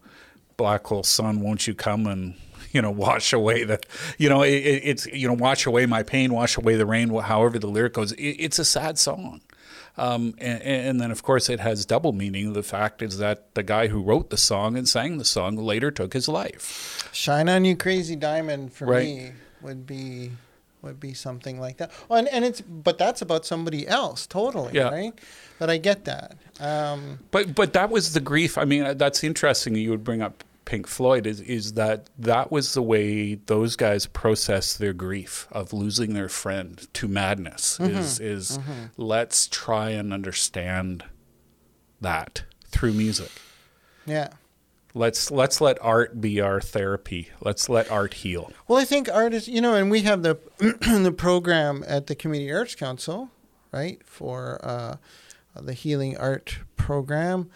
[0.57, 2.35] Black Hole Sun, won't you come and
[2.71, 3.79] you know wash away the,
[4.17, 7.59] you know, it, it's you know wash away my pain, wash away the rain, however
[7.59, 8.11] the lyric goes.
[8.13, 9.41] It, it's a sad song.
[9.99, 12.53] Um, and, and, then, of course, it has double meaning.
[12.53, 15.89] The fact is that the guy who wrote the song and sang the song later
[15.89, 17.09] took his life.
[17.11, 19.05] "Shine on You, Crazy Diamond" for Right.
[19.07, 20.33] me would be
[20.83, 21.89] would be something like that.
[22.11, 24.89] Oh, and, and it's but that's about somebody else totally, Yeah.
[24.89, 25.13] right?
[25.57, 26.37] But I get that.
[26.59, 28.59] Um, But but that was the grief.
[28.59, 29.73] I mean, uh, that's interesting.
[29.75, 31.25] You would bring up Pink Floyd.
[31.25, 36.29] Is is that that was the way those guys processed their grief of losing their
[36.29, 37.79] friend to madness.
[37.79, 38.59] Is is
[38.97, 41.05] let's try and understand
[42.01, 43.31] that through music.
[44.05, 44.29] yeah.
[44.93, 47.29] Let's let's let art be our therapy.
[47.39, 48.51] Let's let art heal.
[48.67, 52.15] Well, I think art is, you know, and we have the the program at the
[52.15, 53.29] Community Arts Council,
[53.71, 54.95] right, for uh,
[55.55, 57.51] the Healing Art program.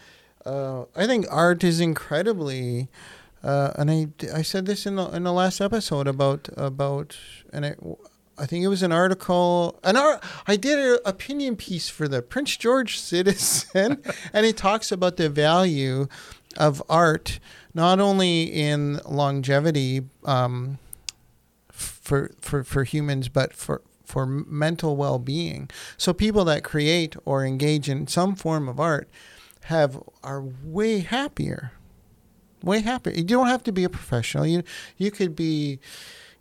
[0.46, 2.90] Uh, I think art is incredibly,
[3.44, 7.18] uh, and I, I said this in the in the last episode about about
[7.54, 7.76] and I,
[8.38, 12.22] I think it was an article an art, I did an opinion piece for the
[12.22, 14.02] Prince George Citizen,
[14.34, 16.08] and it talks about the value
[16.58, 17.40] of art
[17.74, 20.04] not only in longevity.
[20.26, 20.80] Um,
[21.72, 25.70] for for for humans, but for for mental well-being.
[25.98, 29.10] So people that create or engage in some form of art
[29.66, 31.74] have are way happier.
[32.64, 33.14] Way happier.
[33.16, 34.46] You don't have to be a professional.
[34.46, 34.64] You
[34.98, 35.80] you could be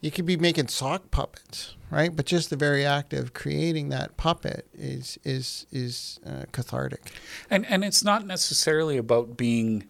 [0.01, 2.15] you could be making sock puppets, right?
[2.15, 7.13] But just the very act of creating that puppet is is is uh, cathartic.
[7.49, 9.87] And and it's not necessarily about being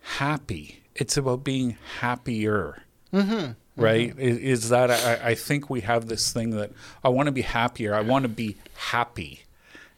[0.00, 0.82] happy.
[0.94, 2.82] It's about being happier.
[3.12, 3.52] Mm-hmm.
[3.80, 4.18] Right?
[4.18, 6.72] Is, is that I, I think we have this thing that
[7.04, 7.94] I want to be happier.
[7.94, 9.44] I want to be happy,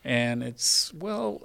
[0.05, 1.41] and it's well,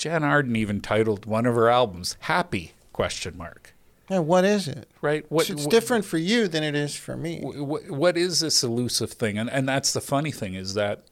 [0.00, 3.74] Jann Arden even titled one of her albums "Happy?" question mark.
[4.08, 4.88] Yeah, what is it?
[5.02, 5.24] Right?
[5.30, 7.40] What, it's what- different for you than it is for me.
[7.40, 11.04] wh- what is this elusive thing and and that's the funny thing is that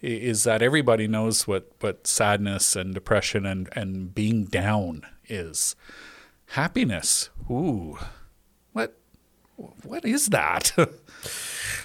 [0.00, 5.76] is that everybody knows what what sadness and depression and and being down is
[6.46, 7.98] happiness ooh
[8.72, 8.96] what
[9.84, 10.72] what is that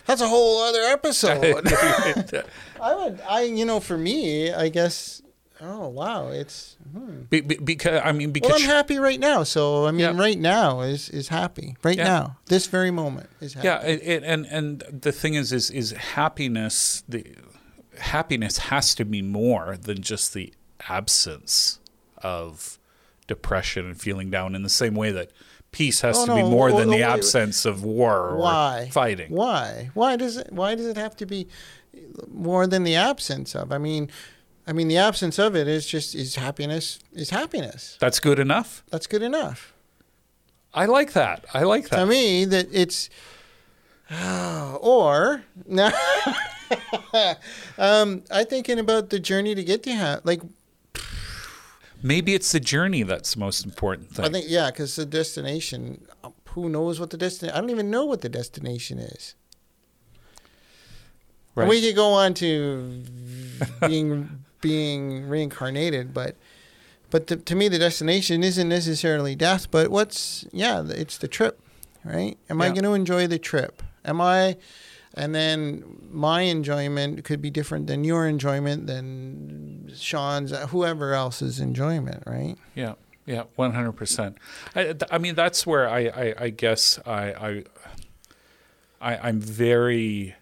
[0.08, 1.68] That's a whole other episode.
[2.82, 5.22] I would, I, you know, for me, I guess.
[5.62, 6.78] Oh wow, it's.
[6.92, 7.22] Hmm.
[7.30, 10.18] Be- be- because i mean Well, because I'm happy right now, so I mean, Yeah.
[10.20, 11.76] right now is is happy.
[11.84, 12.04] Right Yeah.
[12.04, 13.68] now, this very moment is happy.
[13.68, 17.26] yeah it, it, and and the thing is is is happiness the
[18.00, 20.54] happiness has to be more than just the
[20.88, 21.80] absence
[22.24, 22.78] of
[23.28, 25.32] depression and feeling down in the same way that
[25.72, 29.32] peace has Oh, to be more oh, than the absence of war or Why fighting
[29.32, 29.90] Why?
[29.96, 30.52] Why does it?
[30.52, 31.48] Why does it have to be
[32.32, 33.72] more than the absence of?
[33.72, 34.10] I mean,
[34.70, 37.00] I mean, the absence of it is just is happiness.
[37.14, 37.98] Is happiness.
[38.02, 39.74] that's good enough That's good enough.
[40.74, 42.00] i like that i like that.
[42.00, 43.10] To me, that it's.
[44.82, 45.88] or no,
[47.78, 50.42] um, I'm thinking about the journey to get to ha- like
[52.02, 56.06] maybe it's the journey that's the most important thing I think yeah, because the destination.
[56.52, 57.56] Who knows what the destination?
[57.56, 59.36] I don't even know what the destination is.
[61.56, 61.68] right?
[61.70, 63.04] We could go on to
[63.88, 66.36] being being reincarnated, but
[67.10, 69.72] but to, to me, the destination isn't necessarily death.
[69.72, 71.60] But what's yeah, it's the trip,
[72.04, 72.38] right?
[72.50, 73.82] Am I going to enjoy the trip?
[74.04, 74.58] Am I?
[75.14, 81.60] And then my enjoyment could be different than your enjoyment, than Sean's, uh, whoever else's
[81.60, 82.56] enjoyment, right?
[82.76, 82.94] Yeah,
[83.26, 84.38] yeah, one hundred percent.
[84.76, 87.64] I, th- I mean, that's where I, I, I guess I, I,
[89.02, 90.36] I, I'm very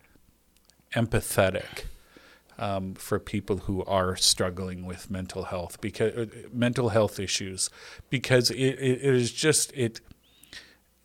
[0.93, 1.85] empathetic
[2.57, 7.69] um, for people who are struggling with mental health because uh, mental health issues,
[8.09, 9.99] because it, it, it is just it,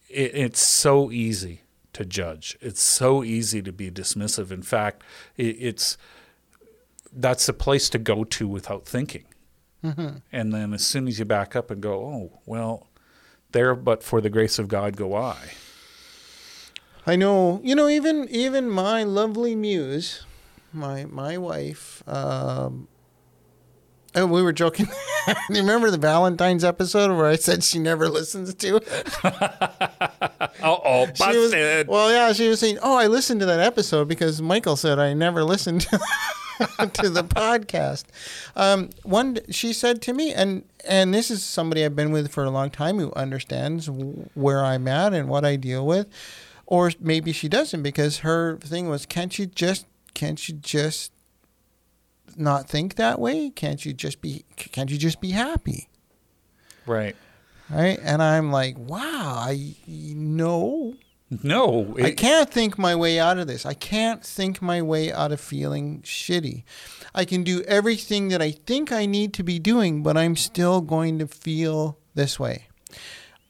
[0.08, 2.56] it, it's so easy to judge.
[2.60, 4.50] It's so easy to be dismissive.
[4.50, 5.02] In fact,
[5.36, 5.96] it, it's
[7.12, 9.24] that's the place to go to without thinking.
[10.30, 12.88] And then as soon as you back up and go, oh, well,
[13.52, 15.36] there but for the grace of God go I.
[17.06, 20.24] I know, you know, even even my lovely muse,
[20.72, 22.02] my my wife.
[22.06, 22.88] Um,
[24.14, 24.88] and we were joking.
[25.50, 28.80] you remember the Valentine's episode where I said she never listens to
[30.62, 34.40] oh, She was- well, yeah, she was saying, "Oh, I listened to that episode because
[34.42, 35.98] Michael said I never listened to,
[36.94, 38.04] to the podcast."
[38.56, 42.44] Um, one, she said to me, and and this is somebody I've been with for
[42.44, 46.06] a long time who understands w- where I'm at and what I deal with,
[46.66, 51.12] or maybe she doesn't because her thing was, "Can't you just, can't you just
[52.36, 53.50] not think that way?
[53.50, 55.88] Can't you just be, can't you just be happy?"
[56.86, 57.16] right.
[57.68, 58.00] Right?
[58.02, 60.94] And I'm like, "Wow, I no."
[61.44, 61.94] No.
[62.02, 63.64] I can't think my way out of this.
[63.64, 66.64] I can't think my way out of feeling shitty.
[67.14, 70.80] I can do everything that I think I need to be doing, but I'm still
[70.80, 72.66] going to feel this way.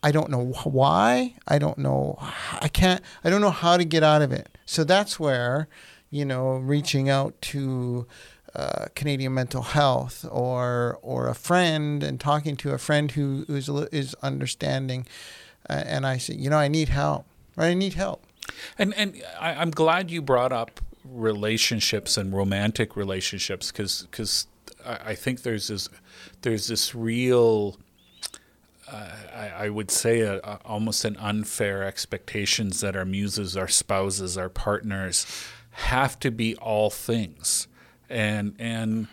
[0.02, 1.34] I don't know why.
[1.46, 2.16] I don't know.
[2.60, 3.02] I can't.
[3.22, 4.56] I don't know how to get out of it.
[4.64, 5.68] So that's where,
[6.10, 8.06] you know, reaching out to
[8.54, 13.68] uh, Canadian Mental Health or or a friend and talking to a friend who is
[13.68, 15.06] is understanding,
[15.68, 17.26] uh, and I say, you know, I need help.
[17.56, 18.26] I need help.
[18.78, 24.46] And and I, I'm glad you brought up relationships and romantic relationships because
[24.84, 25.88] I, I think there's this
[26.42, 27.78] there's this real
[28.90, 33.68] uh, I, I would say a, a, almost an unfair expectations that our muses, our
[33.68, 35.26] spouses, our partners
[35.70, 37.68] have to be all things,
[38.08, 39.08] and and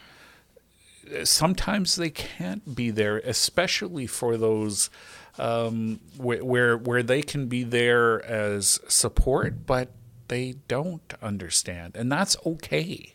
[1.23, 4.89] sometimes they can't be there, especially for those
[5.37, 9.91] um, where, where where they can be there as support, but
[10.27, 13.13] they don't understand, and that's okay.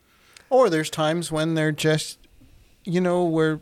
[0.51, 2.18] Or there's times when they're just,
[2.84, 3.61] you know, where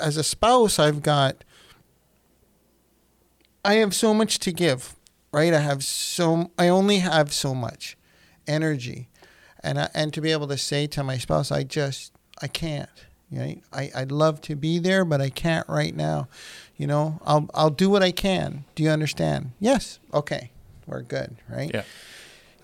[0.00, 1.44] as a spouse, I've got,
[3.62, 4.96] I have so much to give,
[5.32, 5.52] right?
[5.52, 7.98] I have so, I only have so much
[8.46, 9.09] energy.
[9.62, 12.90] And, I, and to be able to say to my spouse, I just, I can't.
[13.30, 13.62] Right?
[13.72, 16.28] I, I'd love to be there, but I can't right now.
[16.76, 18.64] You know, I'll, I'll do what I can.
[18.74, 19.52] Do you understand?
[19.60, 19.98] Yes.
[20.12, 20.50] Okay.
[20.86, 21.36] We're good.
[21.48, 21.70] Right?
[21.72, 21.84] Yeah.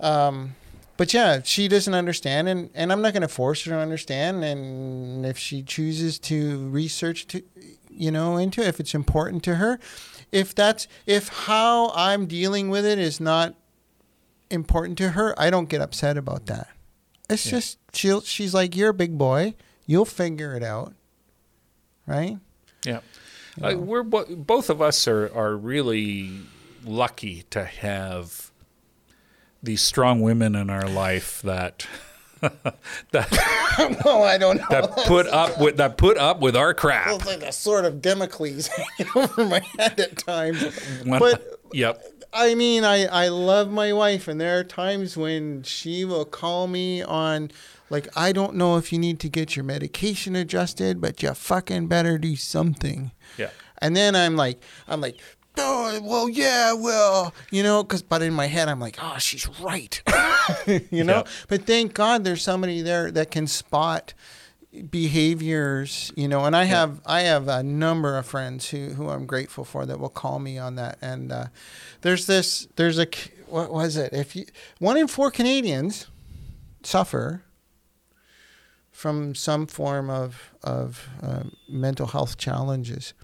[0.01, 0.57] Um,
[0.97, 4.43] but yeah, she doesn't understand, and, and I'm not going to force her to understand.
[4.43, 7.43] And if she chooses to research, to
[7.91, 9.79] you know, into it, if it's important to her,
[10.33, 13.55] if that's if how I'm dealing with it is not
[14.51, 16.69] important to her, I don't get upset about that.
[17.29, 17.51] It's Yeah.
[17.53, 19.55] just she'll she's like, you're a big boy,
[19.87, 20.95] you'll figure it out,
[22.07, 22.39] right?
[22.85, 23.01] Yeah,
[23.63, 26.41] uh, we're both of us are are really
[26.85, 28.51] lucky to have
[29.63, 31.87] these strong women in our life that
[33.11, 34.67] that well, I don't know.
[34.71, 37.09] that put up with that put up with our crap.
[37.17, 40.63] It's like a sort of hanging over my head at times.
[41.05, 42.03] But yep,
[42.33, 46.67] I mean, I, I love my wife, and there are times when she will call
[46.67, 47.51] me on,
[47.91, 51.89] like, I don't know if you need to get your medication adjusted, but you fucking
[51.89, 53.13] better do something.
[53.37, 55.19] yeah, And then I'm like, I'm like,
[55.59, 59.49] oh, well, yeah, well, you know, because, but in my head, I'm like, oh, she's
[59.61, 60.03] right.
[60.91, 61.19] you know?
[61.19, 61.33] Yeah.
[61.49, 64.15] But thank God there's somebody there that can spot
[64.83, 69.27] behaviors you know and i have i have a number of friends who who i'm
[69.27, 70.99] grateful for that will call me on that.
[71.01, 71.47] And uh,
[72.03, 73.07] there's this there's a
[73.47, 74.13] what was it?
[74.13, 74.47] If you
[74.79, 76.07] one in four canadians
[76.83, 77.43] suffer
[78.91, 83.15] from some form of of uh, mental health challenges.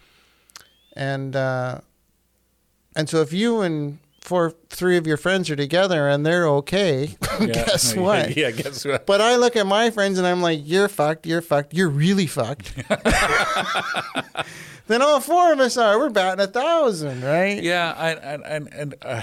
[0.95, 1.81] And uh,
[2.95, 7.17] and so if you and four three of your friends are together and they're okay
[7.41, 7.47] yeah.
[7.47, 9.05] guess what Yeah, guess what?
[9.05, 12.27] but I look at my friends and I'm like, you're fucked, you're fucked, you're really
[12.27, 12.73] fucked.
[14.87, 15.99] then all four of us are.
[15.99, 17.63] We're batting a thousand, right?
[17.63, 19.23] Yeah, I, and and and uh,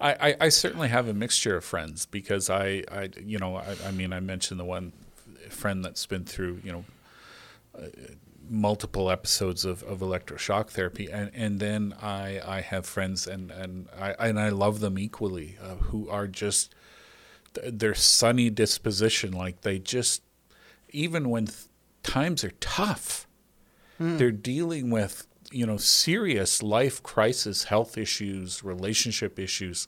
[0.00, 3.76] I, I I certainly have a mixture of friends because I I you know I,
[3.86, 4.92] I mean I mentioned the one
[5.50, 6.84] friend that's been through you know
[7.78, 7.86] uh,
[8.48, 13.88] multiple episodes of, of electroshock therapy and and then I I have friends and and
[13.98, 16.74] I and I love them equally uh, who are just
[17.64, 20.22] their sunny disposition like they just
[20.90, 21.58] even when th-
[22.02, 23.26] times are tough
[23.98, 29.86] they're dealing with you know serious life crisis health issues relationship issues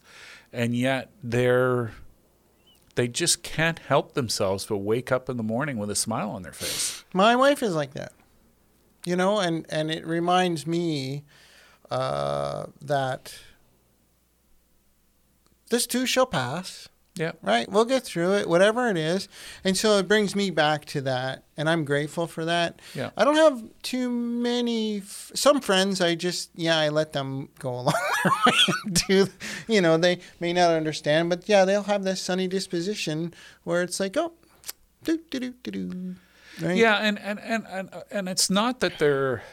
[0.53, 1.91] and yet they're
[2.95, 6.41] they just can't help themselves but wake up in the morning with a smile on
[6.41, 7.03] their face.
[7.13, 8.13] My wife is like that,
[9.05, 11.23] you know, and and it reminds me
[11.91, 13.35] uh, that
[15.69, 16.89] this too shall pass.
[17.15, 17.69] yeah right?
[17.69, 19.27] We'll get through it, whatever it is.
[19.63, 22.81] And so it brings me back to that, and I'm grateful for that.
[22.93, 23.09] Yeah.
[23.17, 24.97] I don't have too many.
[24.99, 27.93] F- some friends, I just yeah, I let them go along
[28.23, 29.27] their way and do.
[29.67, 33.33] You know, they may not understand, but yeah, they'll have this sunny disposition
[33.63, 34.33] where it's like, oh,
[35.03, 36.15] do do do do do.
[36.61, 36.77] Right?
[36.77, 39.43] yeah and and and and, and it's not that they're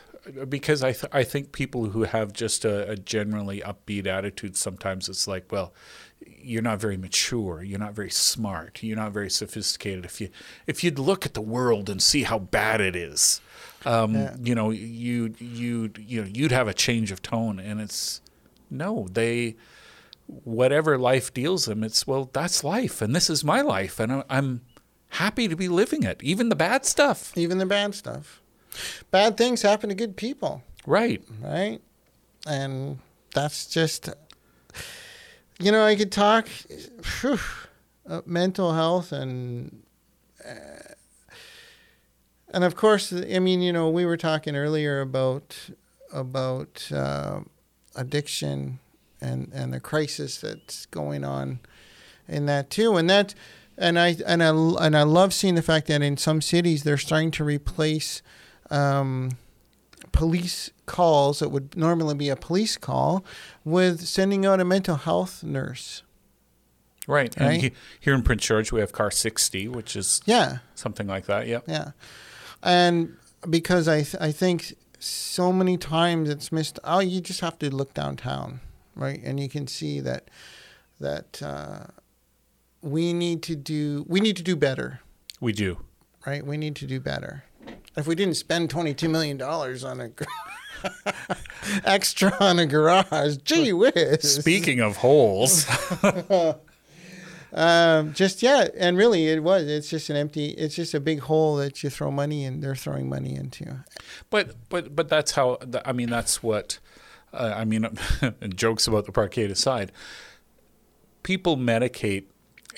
[0.49, 5.09] because I th- I think people who have just a, a generally upbeat attitude sometimes
[5.09, 5.75] it's like well
[6.25, 10.29] you're not very mature you're not very smart you're not very sophisticated if you
[10.69, 13.41] if you'd look at the world and see how bad it is
[13.85, 14.37] um, Yeah.
[14.41, 18.21] you know you you you know you'd have a change of tone and it's
[18.71, 19.57] no they
[20.45, 24.61] whatever life deals them it's well that's life and this is my life and I'm
[25.13, 28.41] happy to be living it even the bad stuff Even the bad stuff.
[29.11, 31.81] Bad things happen to good people, right right?
[32.47, 32.99] And
[33.35, 34.09] that's just,
[35.61, 37.39] you know, I could talk phew,
[38.09, 39.83] uh, mental health and,
[40.45, 40.95] uh,
[42.55, 45.71] and of course, I mean, you know, we were talking earlier about
[46.13, 47.41] about uh,
[47.95, 48.79] addiction
[49.21, 51.61] and and the crisis that's going on
[52.29, 53.35] in that too, and that.
[53.79, 56.99] And I and I and I love seeing the fact that in some cities they're
[56.99, 58.23] starting to replace
[58.71, 59.31] um,
[60.13, 63.25] police calls that would normally be a police call
[63.65, 66.03] with sending out a mental health nurse.
[67.09, 67.35] Right.
[67.37, 67.61] And Right?
[67.63, 71.47] he, here in Prince George, we have Car 60, which is Yeah, something like that.
[71.49, 71.65] Yep.
[71.67, 71.91] yeah.
[72.63, 73.17] And
[73.49, 76.79] because I th- I think so many times it's missed.
[76.85, 78.61] Oh, you just have to look downtown,
[78.95, 79.21] right?
[79.25, 80.29] And you can see that
[81.01, 81.87] that uh,
[82.83, 85.01] we need to do we need to do better,
[85.41, 85.79] We do.
[86.27, 86.45] right?
[86.45, 87.45] We need to do better.
[87.97, 90.11] If we didn't spend twenty two million dollars on a
[91.85, 94.35] extra on a garage, gee whiz.
[94.41, 95.67] Speaking of holes,
[97.55, 99.65] Um, just yeah, and really it was.
[99.69, 100.47] It's just an empty.
[100.53, 102.61] It's just a big hole that you throw money in.
[102.63, 103.85] They're throwing money into.
[104.31, 106.79] but but but that's how I mean that's what
[107.35, 107.87] uh, I mean.
[108.55, 109.93] jokes about the parkade aside,
[111.23, 112.25] people medicate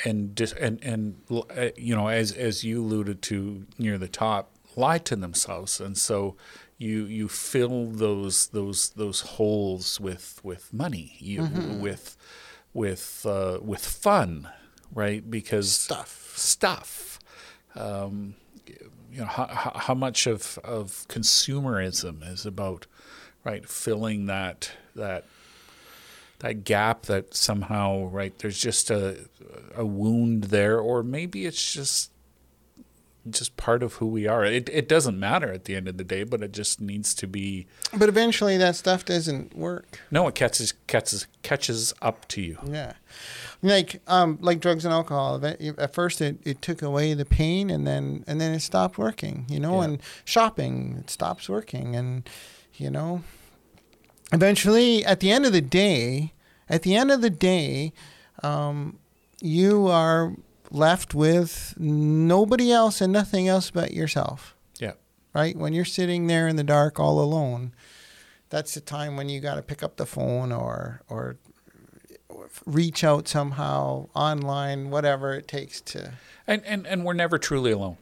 [0.05, 4.51] and dis, and and uh, you know as as you alluded to near the top,
[4.77, 6.37] lie to themselves, and so
[6.79, 11.45] you you fill those those those holes with with money, you
[11.81, 12.17] with
[12.73, 14.49] with uh, with fun,
[14.93, 15.29] right?
[15.31, 16.33] Because Stuff.
[16.37, 17.19] stuff.
[17.77, 18.35] Um,
[18.67, 22.87] you know how, how how much of, of consumerism is about
[23.45, 25.25] right filling that that
[26.45, 29.17] that gap that somehow right there's just a
[29.75, 32.11] a wound there or maybe it's just
[33.31, 36.05] just part of who we are it it doesn't matter at the end of the
[36.05, 37.67] day but it just needs to be
[37.97, 39.99] But eventually, that stuff doesn't work.
[40.11, 42.93] no it catches catches catches up to you Yeah,
[43.63, 45.43] like um, like drugs and alcohol.
[45.43, 49.47] At first, it, it took away the pain, and then and then it stopped working.
[49.49, 49.85] You know, Yeah.
[49.85, 52.29] and shopping it stops working, and
[52.77, 53.23] you know,
[54.33, 56.34] eventually, at the end of the day,
[56.69, 57.93] at the end of the day,
[58.43, 58.99] um,
[59.41, 60.35] you are
[60.71, 64.55] left with nobody else and nothing else but yourself.
[64.79, 64.93] yeah
[65.35, 65.57] right?
[65.57, 67.75] When you're sitting there in the dark all alone,
[68.51, 71.37] that's the time when you got to pick up the phone or or
[72.67, 76.13] reach out somehow online, whatever it takes to.
[76.47, 77.97] and and and we're never truly alone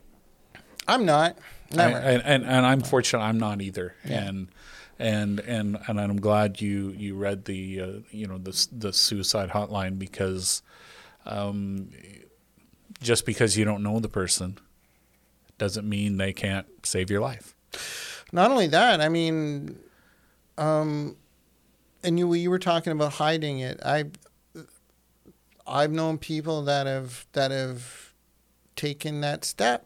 [0.88, 1.38] I'm not.
[1.72, 1.96] Never.
[1.96, 3.94] I- and, and and I'm fortunate I'm not either.
[4.04, 4.24] Yeah.
[4.28, 4.48] And
[5.02, 9.50] and and and I'm glad you you read the uh, you know the the suicide
[9.50, 10.62] hotline because
[11.26, 11.90] um,
[13.02, 14.58] just because you don't know the person
[15.58, 17.54] doesn't mean they can't save your life.
[18.32, 19.76] not only that, I mean,
[20.56, 21.16] um,
[22.04, 23.80] and you you were talking about hiding it.
[23.84, 24.04] I
[25.66, 28.12] I've known people that have that have
[28.76, 29.84] taken that step,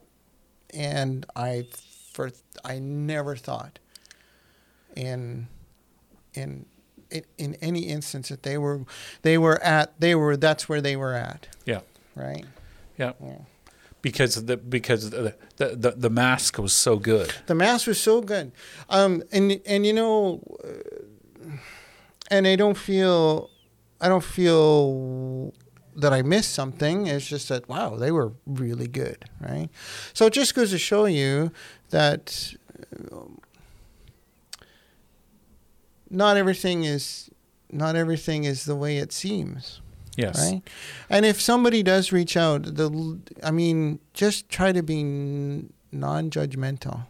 [0.75, 1.69] and I
[2.13, 2.33] for
[2.67, 3.79] I never thought
[4.97, 5.49] in
[6.35, 6.67] in
[7.11, 8.81] in, in any instance that they were
[9.23, 11.81] they were at they were that's where they were at Yeah.
[12.17, 12.45] right
[12.99, 13.13] Yeah.
[13.23, 13.39] Yeah.
[14.03, 17.33] Because the because the, the the the mask was so good.
[17.47, 18.53] The mask was so good,
[18.89, 21.57] um, and and you know, uh,
[22.31, 23.51] and I don't feel,
[24.01, 25.53] I don't feel
[25.97, 27.09] that I missed something.
[27.09, 29.71] It's just that wow, they were really good, right?
[30.13, 31.51] So it just goes to show you
[31.91, 32.55] that
[36.11, 37.31] not everything is
[37.71, 39.81] not everything is the way it seems
[40.17, 40.39] Yes.
[40.51, 40.63] right?
[41.11, 45.03] And if somebody does reach out, the I mean, just try to be
[45.93, 47.07] non-judgmental,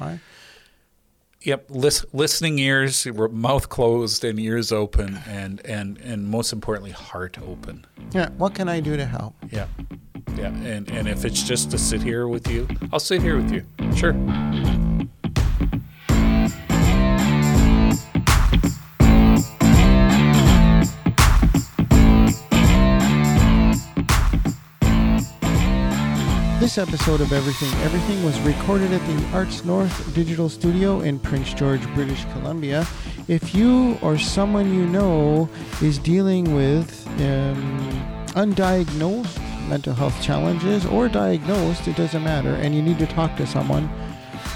[0.00, 0.18] right?
[1.42, 7.38] Yep, Lis- listening ears, mouth closed and ears open, and and and most importantly, heart
[7.40, 7.86] open.
[8.12, 8.28] Yeah.
[8.36, 9.34] What can I do to help?
[9.50, 9.66] Yeah,
[10.36, 13.50] yeah, and and if it's just to sit here with you, I'll sit here with
[13.52, 13.64] you.
[13.96, 14.12] Sure.
[26.70, 31.52] This episode of Everything Everything was recorded at the Arts North Digital Studio in Prince
[31.52, 32.86] George, British Columbia.
[33.26, 35.50] If you or someone you know
[35.82, 37.90] is dealing with um,
[38.36, 39.36] undiagnosed
[39.68, 43.90] mental health challenges or diagnosed, it doesn't matter, and you need to talk to someone,